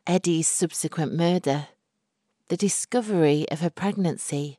Eddie's 0.06 0.48
subsequent 0.48 1.14
murder, 1.14 1.68
the 2.48 2.56
discovery 2.56 3.46
of 3.50 3.60
her 3.60 3.70
pregnancy, 3.70 4.58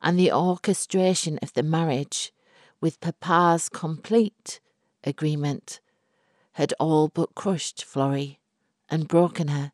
and 0.00 0.18
the 0.18 0.32
orchestration 0.32 1.38
of 1.42 1.52
the 1.52 1.62
marriage, 1.62 2.32
with 2.80 3.00
Papa's 3.00 3.68
complete 3.68 4.60
agreement, 5.04 5.80
had 6.52 6.72
all 6.80 7.08
but 7.08 7.34
crushed 7.34 7.84
Florrie 7.84 8.40
and 8.88 9.08
broken 9.08 9.48
her. 9.48 9.72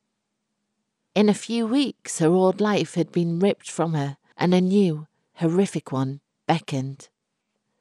In 1.15 1.29
a 1.29 1.35
few 1.35 1.67
weeks, 1.67 2.19
her 2.19 2.29
old 2.29 2.61
life 2.61 2.95
had 2.95 3.13
been 3.13 3.39
ripped 3.39 3.71
from 3.71 3.95
her, 3.95 4.17
and 4.37 4.53
a 4.53 4.61
new, 4.61 5.07
horrific 5.35 5.93
one 5.93 6.21
beckoned. 6.47 7.09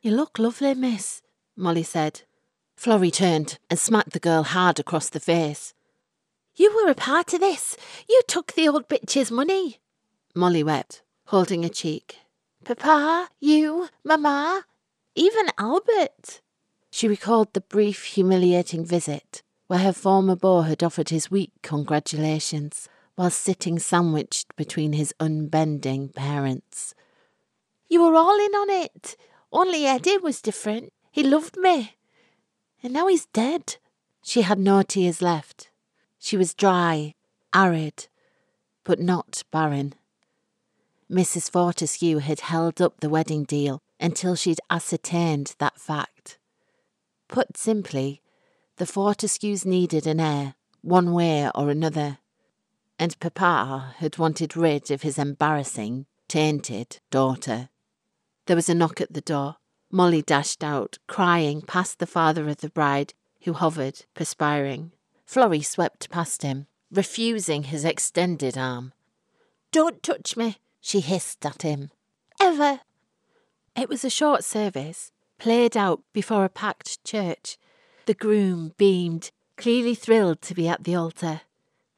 You 0.01 0.11
look 0.11 0.37
lovely, 0.37 0.75
miss, 0.75 1.23
Molly 1.55 1.83
said. 1.83 2.21
Florrie 2.75 3.11
turned 3.11 3.57
and 3.71 3.79
smacked 3.79 4.13
the 4.13 4.19
girl 4.19 4.43
hard 4.43 4.79
across 4.79 5.09
the 5.09 5.19
face. 5.19 5.73
You 6.57 6.75
were 6.75 6.91
a 6.91 6.95
part 6.95 7.33
of 7.33 7.39
this. 7.39 7.77
You 8.09 8.21
took 8.27 8.53
the 8.53 8.67
old 8.67 8.89
bitch's 8.89 9.31
money. 9.31 9.77
Molly 10.35 10.63
wept, 10.63 11.03
holding 11.27 11.63
her 11.63 11.69
cheek. 11.69 12.17
Papa, 12.65 13.29
you, 13.39 13.87
Mamma, 14.03 14.65
even 15.15 15.47
Albert. 15.57 16.41
She 16.91 17.07
recalled 17.07 17.53
the 17.53 17.61
brief, 17.61 18.03
humiliating 18.03 18.85
visit 18.85 19.43
where 19.67 19.79
her 19.79 19.93
former 19.93 20.35
beau 20.35 20.61
had 20.61 20.81
offered 20.81 21.09
his 21.09 21.29
weak 21.29 21.51
congratulations 21.61 22.89
while 23.15 23.29
sitting 23.29 23.77
sandwiched 23.77 24.55
between 24.55 24.93
his 24.93 25.13
unbending 25.19 26.09
parents. 26.09 26.95
You 27.89 28.01
were 28.01 28.15
all 28.15 28.39
in 28.39 28.55
on 28.55 28.69
it. 28.69 29.17
Only 29.51 29.85
Eddie 29.85 30.17
was 30.17 30.41
different. 30.41 30.91
He 31.11 31.23
loved 31.23 31.57
me. 31.57 31.95
And 32.81 32.93
now 32.93 33.07
he's 33.07 33.25
dead. 33.27 33.77
She 34.23 34.41
had 34.41 34.59
no 34.59 34.81
tears 34.83 35.21
left. 35.21 35.69
She 36.27 36.35
was 36.35 36.53
dry, 36.53 37.15
arid, 37.53 38.09
but 38.83 38.99
not 38.99 39.43
barren. 39.49 39.95
Mrs. 41.09 41.49
Fortescue 41.49 42.17
had 42.17 42.41
held 42.41 42.81
up 42.81 42.99
the 42.99 43.09
wedding 43.09 43.45
deal 43.45 43.79
until 43.97 44.35
she'd 44.35 44.59
ascertained 44.69 45.55
that 45.59 45.79
fact. 45.79 46.37
Put 47.29 47.55
simply, 47.55 48.21
the 48.75 48.85
Fortescues 48.85 49.65
needed 49.65 50.05
an 50.05 50.19
heir, 50.19 50.55
one 50.81 51.13
way 51.13 51.49
or 51.55 51.69
another. 51.69 52.17
and 52.99 53.17
Papa 53.21 53.95
had 53.99 54.17
wanted 54.17 54.57
rid 54.57 54.91
of 54.91 55.03
his 55.03 55.17
embarrassing, 55.17 56.07
tainted 56.27 56.99
daughter. 57.09 57.69
There 58.47 58.57
was 58.57 58.67
a 58.67 58.75
knock 58.75 58.99
at 58.99 59.13
the 59.13 59.21
door. 59.21 59.55
Molly 59.89 60.23
dashed 60.23 60.61
out, 60.61 60.97
crying 61.07 61.61
past 61.61 61.99
the 61.99 62.05
father 62.05 62.49
of 62.49 62.57
the 62.57 62.69
bride, 62.69 63.13
who 63.43 63.53
hovered, 63.53 64.03
perspiring. 64.13 64.91
Florrie 65.27 65.61
swept 65.61 66.09
past 66.09 66.41
him, 66.41 66.67
refusing 66.89 67.63
his 67.63 67.83
extended 67.83 68.57
arm. 68.57 68.93
Don't 69.73 70.01
touch 70.01 70.37
me, 70.37 70.57
she 70.79 71.01
hissed 71.01 71.45
at 71.45 71.63
him. 71.63 71.91
Ever. 72.41 72.79
It 73.75 73.89
was 73.89 74.05
a 74.05 74.09
short 74.09 74.45
service, 74.45 75.11
played 75.37 75.75
out 75.75 76.01
before 76.13 76.45
a 76.45 76.49
packed 76.49 77.03
church. 77.03 77.57
The 78.05 78.13
groom 78.13 78.73
beamed, 78.77 79.31
clearly 79.57 79.95
thrilled 79.95 80.41
to 80.43 80.55
be 80.55 80.67
at 80.69 80.85
the 80.85 80.95
altar. 80.95 81.41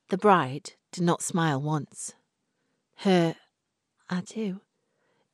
The 0.09 0.17
bride 0.17 0.71
did 0.91 1.03
not 1.03 1.21
smile 1.21 1.61
once. 1.61 2.15
Her 2.97 3.35
adieu, 4.09 4.61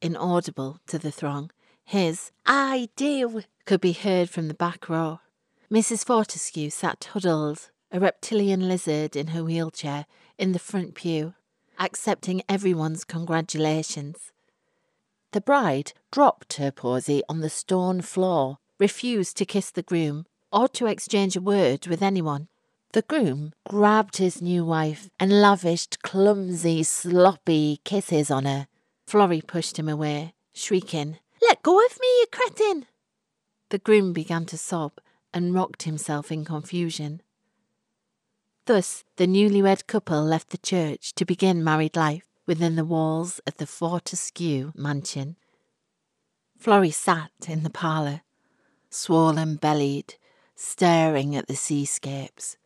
inaudible 0.01 0.79
to 0.87 0.99
the 0.99 1.11
throng, 1.11 1.49
his 1.85 2.31
I 2.45 2.89
do 2.97 3.43
could 3.63 3.79
be 3.79 3.93
heard 3.93 4.29
from 4.29 4.49
the 4.49 4.53
back 4.53 4.89
row. 4.89 5.21
Mrs. 5.71 6.05
Fortescue 6.05 6.69
sat 6.69 7.05
huddled, 7.13 7.71
a 7.95 7.99
reptilian 7.99 8.67
lizard 8.67 9.15
in 9.15 9.27
her 9.27 9.41
wheelchair, 9.41 10.05
in 10.37 10.51
the 10.51 10.59
front 10.59 10.95
pew, 10.95 11.33
accepting 11.79 12.41
everyone's 12.49 13.05
congratulations. 13.05 14.33
The 15.31 15.39
bride 15.39 15.93
dropped 16.11 16.55
her 16.55 16.71
posy 16.71 17.23
on 17.29 17.39
the 17.39 17.49
stone 17.49 18.01
floor, 18.01 18.57
refused 18.77 19.37
to 19.37 19.45
kiss 19.45 19.71
the 19.71 19.81
groom 19.81 20.25
or 20.51 20.67
to 20.69 20.87
exchange 20.87 21.37
a 21.37 21.41
word 21.41 21.87
with 21.87 22.01
anyone. 22.01 22.49
The 22.91 23.01
groom 23.01 23.53
grabbed 23.65 24.17
his 24.17 24.41
new 24.41 24.65
wife 24.65 25.09
and 25.17 25.41
lavished 25.41 26.01
clumsy, 26.03 26.83
sloppy 26.83 27.79
kisses 27.85 28.29
on 28.29 28.43
her. 28.43 28.67
Florrie 29.07 29.41
pushed 29.41 29.79
him 29.79 29.87
away, 29.87 30.33
shrieking, 30.53 31.19
Let 31.41 31.63
go 31.63 31.79
of 31.79 31.97
me, 32.01 32.07
you 32.07 32.25
cretin! 32.29 32.87
The 33.69 33.79
groom 33.79 34.11
began 34.11 34.45
to 34.47 34.57
sob 34.57 34.99
and 35.33 35.53
rocked 35.53 35.83
himself 35.83 36.29
in 36.29 36.43
confusion. 36.43 37.21
Thus, 38.65 39.03
the 39.17 39.27
newlywed 39.27 39.85
couple 39.85 40.23
left 40.23 40.49
the 40.49 40.57
church 40.57 41.13
to 41.15 41.25
begin 41.25 41.63
married 41.63 41.95
life 41.95 42.25
within 42.47 42.75
the 42.75 42.85
walls 42.85 43.39
of 43.45 43.57
the 43.57 43.67
Fortescue 43.67 44.71
mansion. 44.75 45.35
Florrie 46.57 46.89
sat 46.89 47.31
in 47.47 47.61
the 47.61 47.69
parlour, 47.69 48.21
swollen 48.89 49.57
bellied, 49.57 50.15
staring 50.55 51.35
at 51.35 51.47
the 51.47 51.55
seascapes. 51.55 52.57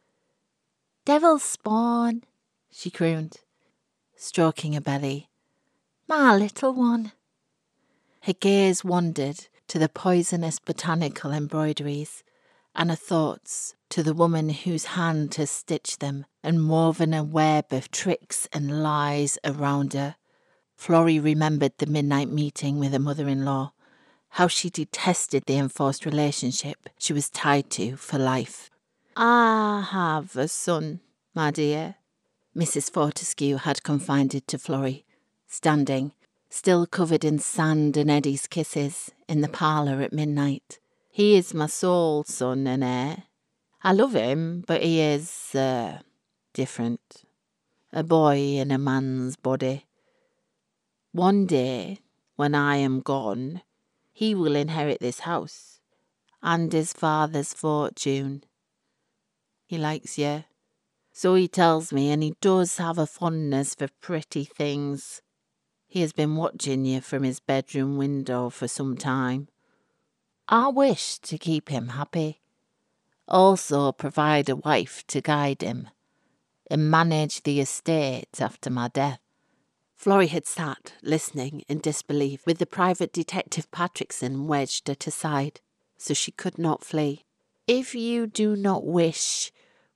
Devil's 1.03 1.43
spawn, 1.43 2.23
she 2.71 2.89
crooned, 2.89 3.37
stroking 4.15 4.73
her 4.73 4.81
belly. 4.81 5.27
My 6.07 6.35
little 6.35 6.73
one. 6.73 7.11
Her 8.21 8.33
gaze 8.33 8.85
wandered 8.85 9.47
to 9.67 9.79
the 9.79 9.89
poisonous 9.89 10.59
botanical 10.59 11.31
embroideries, 11.31 12.23
and 12.75 12.89
her 12.89 12.95
thoughts 12.95 13.75
to 13.89 14.03
the 14.03 14.13
woman 14.13 14.49
whose 14.49 14.85
hand 14.85 15.35
has 15.35 15.49
stitched 15.49 15.99
them 15.99 16.25
and 16.43 16.69
woven 16.69 17.13
a 17.13 17.23
web 17.23 17.71
of 17.71 17.91
tricks 17.91 18.47
and 18.53 18.83
lies 18.83 19.37
around 19.43 19.93
her. 19.93 20.15
Florrie 20.75 21.19
remembered 21.19 21.73
the 21.77 21.85
midnight 21.85 22.29
meeting 22.29 22.79
with 22.79 22.93
her 22.93 22.99
mother 22.99 23.27
in 23.27 23.43
law, 23.43 23.73
how 24.29 24.47
she 24.47 24.69
detested 24.69 25.43
the 25.45 25.57
enforced 25.57 26.05
relationship 26.05 26.89
she 26.97 27.13
was 27.13 27.29
tied 27.29 27.69
to 27.71 27.97
for 27.97 28.17
life. 28.17 28.69
I 29.15 29.87
have 29.91 30.35
a 30.37 30.47
son, 30.47 31.01
my 31.33 31.51
dear, 31.51 31.95
Mrs. 32.55 32.91
Fortescue 32.91 33.57
had 33.57 33.83
confided 33.83 34.47
to 34.47 34.57
Florrie, 34.57 35.05
standing, 35.47 36.13
still 36.49 36.85
covered 36.85 37.25
in 37.25 37.39
sand 37.39 37.97
and 37.97 38.09
Eddie's 38.09 38.47
kisses, 38.47 39.11
in 39.27 39.41
the 39.41 39.47
parlour 39.47 40.01
at 40.01 40.13
midnight. 40.13 40.79
He 41.19 41.35
is 41.35 41.53
my 41.53 41.65
sole 41.65 42.23
son 42.23 42.65
and 42.65 42.81
heir. 42.81 43.23
I 43.83 43.91
love 43.91 44.13
him, 44.15 44.63
but 44.65 44.81
he 44.81 45.01
is, 45.01 45.53
uh, 45.53 45.99
different. 46.53 47.25
A 47.91 48.03
boy 48.03 48.37
in 48.37 48.71
a 48.71 48.77
man's 48.77 49.35
body. 49.35 49.85
One 51.11 51.45
day, 51.45 51.99
when 52.37 52.55
I 52.55 52.77
am 52.77 53.01
gone, 53.01 53.63
he 54.13 54.33
will 54.33 54.55
inherit 54.55 55.01
this 55.01 55.19
house 55.19 55.81
and 56.41 56.71
his 56.71 56.93
father's 56.93 57.53
fortune. 57.53 58.45
He 59.65 59.77
likes 59.77 60.17
you. 60.17 60.45
So 61.11 61.35
he 61.35 61.49
tells 61.49 61.91
me, 61.91 62.11
and 62.11 62.23
he 62.23 62.35
does 62.39 62.77
have 62.77 62.97
a 62.97 63.05
fondness 63.05 63.75
for 63.75 63.89
pretty 63.99 64.45
things. 64.45 65.21
He 65.85 65.99
has 65.99 66.13
been 66.13 66.37
watching 66.37 66.85
you 66.85 67.01
from 67.01 67.23
his 67.23 67.41
bedroom 67.41 67.97
window 67.97 68.49
for 68.49 68.69
some 68.69 68.95
time. 68.95 69.49
I 70.51 70.69
wish 70.69 71.19
to 71.19 71.37
keep 71.37 71.69
him 71.69 71.89
happy. 71.89 72.41
Also, 73.27 73.91
provide 73.91 74.49
a 74.49 74.55
wife 74.55 75.05
to 75.05 75.21
guide 75.21 75.61
him 75.61 75.89
and 76.71 76.89
manage 76.89 77.43
the 77.43 77.59
estate 77.59 78.41
after 78.41 78.71
my 78.71 78.87
death. 78.87 79.19
Florrie 79.95 80.25
had 80.25 80.47
sat, 80.47 80.93
listening 81.03 81.61
in 81.67 81.77
disbelief, 81.77 82.47
with 82.47 82.57
the 82.57 82.65
private 82.65 83.13
detective 83.13 83.69
Patrickson 83.69 84.47
wedged 84.47 84.89
at 84.89 85.03
her 85.03 85.11
side, 85.11 85.61
so 85.99 86.15
she 86.15 86.31
could 86.31 86.57
not 86.57 86.83
flee. 86.83 87.25
If 87.67 87.93
you 87.93 88.25
do 88.25 88.55
not 88.55 88.87
wish 88.87 89.51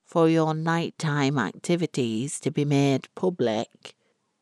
for 0.05 0.29
your 0.29 0.53
nighttime 0.53 1.39
activities 1.39 2.39
to 2.41 2.51
be 2.51 2.63
made 2.63 3.07
public, 3.15 3.95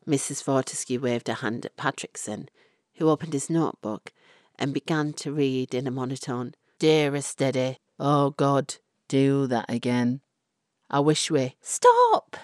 Mrs. 0.06 0.42
Fortescue 0.42 1.00
waved 1.00 1.30
a 1.30 1.34
hand 1.34 1.64
at 1.64 1.78
Patrickson, 1.78 2.48
who 2.96 3.08
opened 3.08 3.32
his 3.32 3.48
notebook 3.48 4.12
and 4.58 4.74
began 4.74 5.12
to 5.14 5.32
read 5.32 5.74
in 5.74 5.86
a 5.86 5.90
monotone. 5.90 6.54
Dearest 6.78 7.40
Eddie, 7.40 7.76
oh 7.98 8.30
God, 8.30 8.76
do 9.08 9.46
that 9.46 9.66
again. 9.68 10.20
I 10.90 11.00
wish 11.00 11.30
we. 11.30 11.56
Stop! 11.60 12.36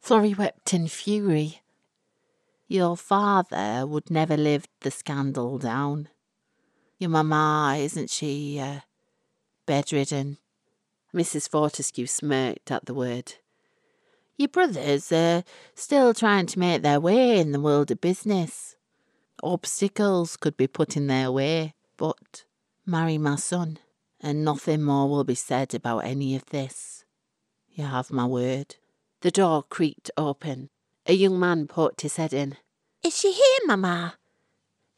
Florrie 0.00 0.34
wept 0.34 0.74
in 0.74 0.88
fury. 0.88 1.62
Your 2.68 2.96
father 2.96 3.86
would 3.86 4.10
never 4.10 4.36
live 4.36 4.66
the 4.80 4.90
scandal 4.90 5.58
down. 5.58 6.08
Your 6.98 7.10
mamma, 7.10 7.76
isn't 7.78 8.10
she, 8.10 8.58
uh, 8.58 8.80
bedridden? 9.66 10.38
Mrs. 11.14 11.48
Fortescue 11.48 12.06
smirked 12.06 12.70
at 12.70 12.86
the 12.86 12.94
word. 12.94 13.34
Your 14.36 14.48
brothers 14.48 15.12
are 15.12 15.44
still 15.74 16.14
trying 16.14 16.46
to 16.46 16.58
make 16.58 16.82
their 16.82 17.00
way 17.00 17.38
in 17.38 17.52
the 17.52 17.60
world 17.60 17.90
of 17.90 18.00
business. 18.00 18.76
Obstacles 19.42 20.36
could 20.36 20.56
be 20.56 20.66
put 20.66 20.96
in 20.96 21.08
their 21.08 21.32
way, 21.32 21.74
but 21.96 22.44
marry 22.86 23.18
my 23.18 23.36
son, 23.36 23.78
and 24.20 24.44
nothing 24.44 24.82
more 24.82 25.08
will 25.08 25.24
be 25.24 25.34
said 25.34 25.74
about 25.74 26.04
any 26.04 26.36
of 26.36 26.46
this. 26.46 27.04
You 27.70 27.84
have 27.84 28.12
my 28.12 28.26
word. 28.26 28.76
The 29.22 29.30
door 29.30 29.64
creaked 29.64 30.10
open. 30.16 30.68
A 31.06 31.14
young 31.14 31.40
man 31.40 31.66
poked 31.66 32.02
his 32.02 32.16
head 32.16 32.32
in. 32.32 32.56
Is 33.02 33.18
she 33.18 33.32
here, 33.32 33.66
Mamma? 33.66 34.14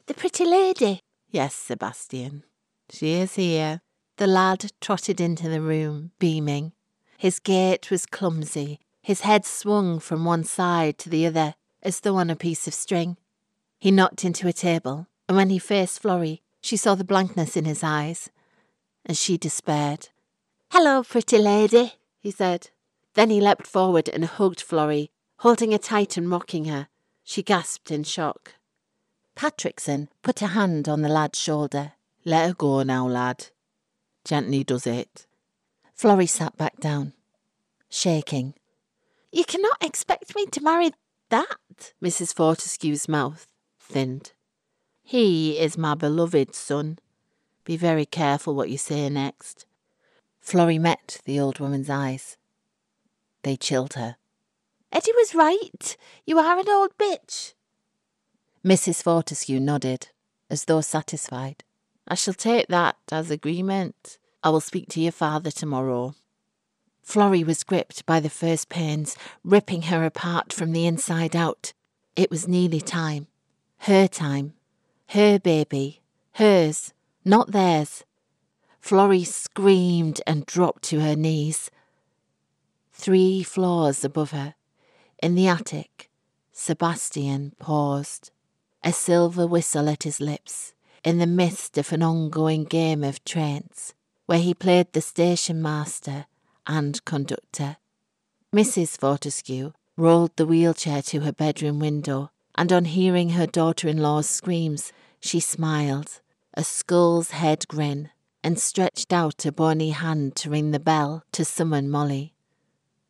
The 0.05 0.13
pretty 0.13 0.45
lady? 0.45 0.99
Yes, 1.31 1.55
Sebastian. 1.55 2.43
She 2.91 3.13
is 3.13 3.35
here. 3.35 3.81
The 4.17 4.27
lad 4.27 4.71
trotted 4.79 5.19
into 5.19 5.49
the 5.49 5.61
room, 5.61 6.11
beaming. 6.19 6.73
His 7.17 7.39
gait 7.39 7.89
was 7.89 8.05
clumsy. 8.05 8.79
His 9.01 9.21
head 9.21 9.45
swung 9.45 9.99
from 9.99 10.25
one 10.25 10.43
side 10.43 10.97
to 10.99 11.09
the 11.09 11.25
other, 11.25 11.55
as 11.81 12.01
though 12.01 12.17
on 12.17 12.29
a 12.29 12.35
piece 12.35 12.67
of 12.67 12.73
string. 12.73 13.17
He 13.85 13.91
knocked 13.91 14.25
into 14.25 14.47
a 14.47 14.51
table, 14.51 15.05
and 15.29 15.37
when 15.37 15.51
he 15.51 15.59
faced 15.59 15.99
Florrie, 16.01 16.41
she 16.59 16.75
saw 16.75 16.95
the 16.95 17.03
blankness 17.03 17.55
in 17.55 17.65
his 17.65 17.83
eyes, 17.83 18.31
and 19.05 19.15
she 19.15 19.37
despaired. 19.37 20.09
Hello, 20.71 21.03
pretty 21.03 21.37
lady, 21.37 21.93
he 22.19 22.31
said. 22.31 22.71
Then 23.13 23.29
he 23.29 23.39
leapt 23.39 23.67
forward 23.67 24.09
and 24.09 24.25
hugged 24.25 24.59
Florrie, 24.59 25.11
holding 25.41 25.71
her 25.71 25.77
tight 25.77 26.17
and 26.17 26.31
rocking 26.31 26.65
her. 26.65 26.87
She 27.23 27.43
gasped 27.43 27.91
in 27.91 28.03
shock. 28.05 28.55
Patrickson 29.35 30.07
put 30.23 30.41
a 30.41 30.47
hand 30.47 30.89
on 30.89 31.03
the 31.03 31.07
lad's 31.07 31.39
shoulder. 31.39 31.91
Let 32.25 32.47
her 32.47 32.55
go 32.55 32.81
now, 32.81 33.07
lad. 33.07 33.49
Gently 34.23 34.63
does 34.63 34.87
it. 34.87 35.27
Florrie 35.93 36.25
sat 36.25 36.57
back 36.57 36.79
down, 36.79 37.13
shaking. 37.87 38.55
You 39.31 39.45
cannot 39.45 39.77
expect 39.79 40.35
me 40.35 40.47
to 40.47 40.63
marry 40.63 40.89
that. 41.29 41.93
Mrs. 42.03 42.33
Fortescue's 42.33 43.07
mouth 43.07 43.45
thinned. 43.85 44.33
He 45.03 45.59
is 45.59 45.77
my 45.77 45.93
beloved 45.95 46.55
son. 46.55 46.99
Be 47.63 47.77
very 47.77 48.05
careful 48.05 48.55
what 48.55 48.69
you 48.69 48.77
say 48.77 49.07
next. 49.09 49.65
Florrie 50.39 50.79
met 50.79 51.21
the 51.25 51.39
old 51.39 51.59
woman's 51.59 51.89
eyes. 51.89 52.37
They 53.43 53.55
chilled 53.55 53.93
her. 53.93 54.17
Eddie 54.91 55.13
was 55.13 55.35
right. 55.35 55.97
You 56.25 56.39
are 56.39 56.59
an 56.59 56.69
old 56.69 56.97
bitch. 56.97 57.53
Mrs. 58.63 59.03
Fortescue 59.03 59.59
nodded, 59.59 60.09
as 60.49 60.65
though 60.65 60.81
satisfied. 60.81 61.63
I 62.07 62.15
shall 62.15 62.33
take 62.33 62.67
that 62.67 62.97
as 63.11 63.29
agreement. 63.29 64.17
I 64.43 64.49
will 64.49 64.61
speak 64.61 64.89
to 64.89 65.01
your 65.01 65.11
father 65.11 65.51
tomorrow. 65.51 66.15
Florrie 67.01 67.43
was 67.43 67.63
gripped 67.63 68.05
by 68.05 68.19
the 68.19 68.29
first 68.29 68.69
pains, 68.69 69.15
ripping 69.43 69.83
her 69.83 70.03
apart 70.03 70.51
from 70.51 70.71
the 70.71 70.87
inside 70.87 71.35
out. 71.35 71.73
It 72.15 72.31
was 72.31 72.47
nearly 72.47 72.81
time. 72.81 73.27
Her 73.85 74.07
time. 74.07 74.53
Her 75.09 75.37
baby. 75.37 76.01
Hers, 76.31 76.91
not 77.23 77.51
theirs. 77.51 78.03
Florrie 78.79 79.23
screamed 79.23 80.23
and 80.25 80.43
dropped 80.47 80.81
to 80.85 81.01
her 81.01 81.15
knees. 81.15 81.69
Three 82.91 83.43
floors 83.43 84.03
above 84.03 84.31
her, 84.31 84.55
in 85.21 85.35
the 85.35 85.47
attic, 85.47 86.09
Sebastian 86.51 87.53
paused, 87.59 88.31
a 88.83 88.91
silver 88.91 89.45
whistle 89.45 89.87
at 89.87 90.01
his 90.01 90.19
lips, 90.19 90.73
in 91.03 91.19
the 91.19 91.27
midst 91.27 91.77
of 91.77 91.93
an 91.93 92.01
ongoing 92.01 92.63
game 92.63 93.03
of 93.03 93.23
trains, 93.23 93.93
where 94.25 94.39
he 94.39 94.55
played 94.55 94.93
the 94.93 95.01
station 95.01 95.61
master 95.61 96.25
and 96.65 97.05
conductor. 97.05 97.77
Mrs. 98.51 98.97
Fortescue 98.97 99.73
rolled 99.95 100.35
the 100.37 100.47
wheelchair 100.47 101.03
to 101.03 101.19
her 101.19 101.31
bedroom 101.31 101.77
window, 101.77 102.31
and 102.55 102.71
on 102.71 102.85
hearing 102.85 103.31
her 103.31 103.45
daughter 103.45 103.87
in 103.87 103.97
law's 103.97 104.29
screams, 104.29 104.91
she 105.19 105.39
smiled, 105.39 106.21
a 106.53 106.63
skull's 106.63 107.31
head 107.31 107.67
grin, 107.67 108.09
and 108.43 108.59
stretched 108.59 109.11
out 109.11 109.45
a 109.45 109.51
bony 109.51 109.89
hand 109.89 110.35
to 110.35 110.49
ring 110.49 110.71
the 110.71 110.79
bell 110.79 111.23
to 111.31 111.43
summon 111.43 111.89
Molly. 111.89 112.33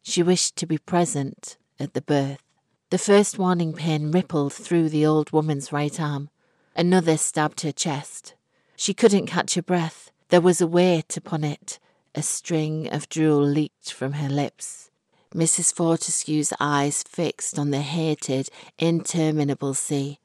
She 0.02 0.24
wished 0.24 0.56
to 0.58 0.66
be 0.66 0.78
present 0.78 1.58
at 1.80 1.94
the 1.94 2.02
birth. 2.02 2.42
The 2.90 2.98
first 2.98 3.38
warning 3.38 3.74
pain 3.74 4.12
rippled 4.12 4.54
through 4.54 4.90
the 4.90 5.06
old 5.06 5.32
woman's 5.32 5.74
right 5.74 6.00
arm. 6.00 6.30
Another 6.76 7.18
stabbed 7.18 7.62
her 7.62 7.72
chest. 7.72 8.36
She 8.76 8.94
couldn't 8.94 9.28
catch 9.28 9.56
her 9.56 9.62
breath. 9.62 10.12
There 10.30 10.42
was 10.42 10.62
a 10.62 10.68
weight 10.68 11.18
upon 11.18 11.44
it. 11.44 11.80
A 12.14 12.22
string 12.22 12.88
of 12.88 13.10
drool 13.10 13.42
leaked 13.42 13.92
from 13.92 14.14
her 14.14 14.30
lips. 14.30 14.90
Mrs. 15.36 15.74
Fortescue's 15.74 16.54
eyes 16.62 17.04
fixed 17.04 17.60
on 17.60 17.72
the 17.72 17.82
hated, 17.82 18.48
interminable 18.80 19.74
sea, 19.74 20.22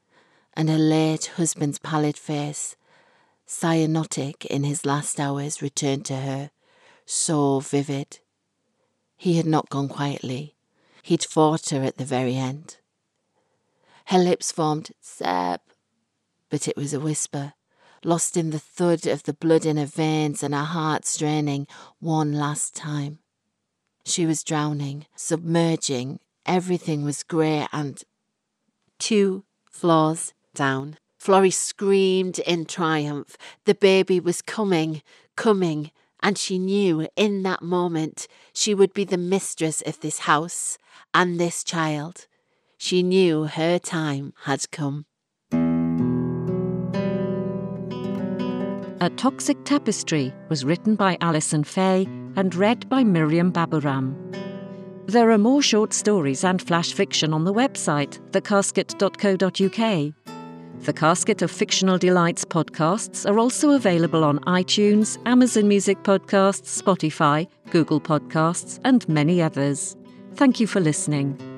and 0.54 0.70
her 0.70 0.78
late 0.78 1.32
husband's 1.34 1.80
pallid 1.80 2.16
face, 2.16 2.76
cyanotic 3.44 4.46
in 4.46 4.62
his 4.62 4.86
last 4.86 5.18
hours, 5.18 5.60
returned 5.60 6.04
to 6.04 6.14
her, 6.14 6.52
so 7.04 7.58
vivid. 7.58 8.20
He 9.16 9.36
had 9.36 9.46
not 9.46 9.68
gone 9.68 9.88
quietly. 9.88 10.54
He'd 11.02 11.24
fought 11.24 11.70
her 11.70 11.82
at 11.82 11.96
the 11.96 12.04
very 12.04 12.36
end. 12.36 12.76
Her 14.06 14.18
lips 14.18 14.52
formed, 14.52 14.92
Seb, 15.00 15.60
but 16.50 16.68
it 16.68 16.76
was 16.76 16.94
a 16.94 17.00
whisper, 17.00 17.54
lost 18.04 18.36
in 18.36 18.50
the 18.50 18.60
thud 18.60 19.08
of 19.08 19.24
the 19.24 19.34
blood 19.34 19.66
in 19.66 19.76
her 19.76 19.86
veins 19.86 20.44
and 20.44 20.54
her 20.54 20.62
heart 20.62 21.04
straining 21.04 21.66
one 21.98 22.32
last 22.32 22.76
time. 22.76 23.18
She 24.04 24.26
was 24.26 24.42
drowning, 24.42 25.06
submerging, 25.14 26.20
everything 26.46 27.04
was 27.04 27.22
grey 27.22 27.66
and. 27.72 28.02
Two 28.98 29.44
floors 29.70 30.34
down. 30.54 30.98
Florrie 31.16 31.50
screamed 31.50 32.38
in 32.40 32.64
triumph. 32.64 33.36
The 33.64 33.74
baby 33.74 34.20
was 34.20 34.42
coming, 34.42 35.02
coming, 35.36 35.90
and 36.22 36.36
she 36.36 36.58
knew 36.58 37.08
in 37.16 37.42
that 37.44 37.62
moment 37.62 38.26
she 38.52 38.74
would 38.74 38.92
be 38.92 39.04
the 39.04 39.18
mistress 39.18 39.82
of 39.82 40.00
this 40.00 40.20
house 40.20 40.78
and 41.14 41.38
this 41.38 41.64
child. 41.64 42.26
She 42.76 43.02
knew 43.02 43.44
her 43.44 43.78
time 43.78 44.32
had 44.44 44.70
come. 44.70 45.06
A 49.02 49.08
Toxic 49.08 49.56
Tapestry 49.64 50.30
was 50.50 50.62
written 50.62 50.94
by 50.94 51.16
Alyson 51.22 51.64
Faye 51.64 52.04
and 52.36 52.54
read 52.54 52.86
by 52.90 53.02
Miriam 53.02 53.50
Babooram. 53.50 54.14
There 55.06 55.30
are 55.30 55.38
more 55.38 55.62
short 55.62 55.94
stories 55.94 56.44
and 56.44 56.60
flash 56.60 56.92
fiction 56.92 57.32
on 57.32 57.44
the 57.44 57.54
website, 57.54 58.20
thecasket.co.uk. 58.32 60.14
The 60.84 60.92
Casket 60.92 61.40
of 61.40 61.50
Fictional 61.50 61.96
Delights 61.96 62.44
podcasts 62.44 63.28
are 63.28 63.38
also 63.38 63.70
available 63.70 64.22
on 64.22 64.38
iTunes, 64.40 65.16
Amazon 65.24 65.66
Music 65.66 66.02
Podcasts, 66.02 66.82
Spotify, 66.82 67.48
Google 67.70 68.02
Podcasts, 68.02 68.78
and 68.84 69.08
many 69.08 69.40
others. 69.40 69.96
Thank 70.34 70.60
you 70.60 70.66
for 70.66 70.80
listening. 70.80 71.49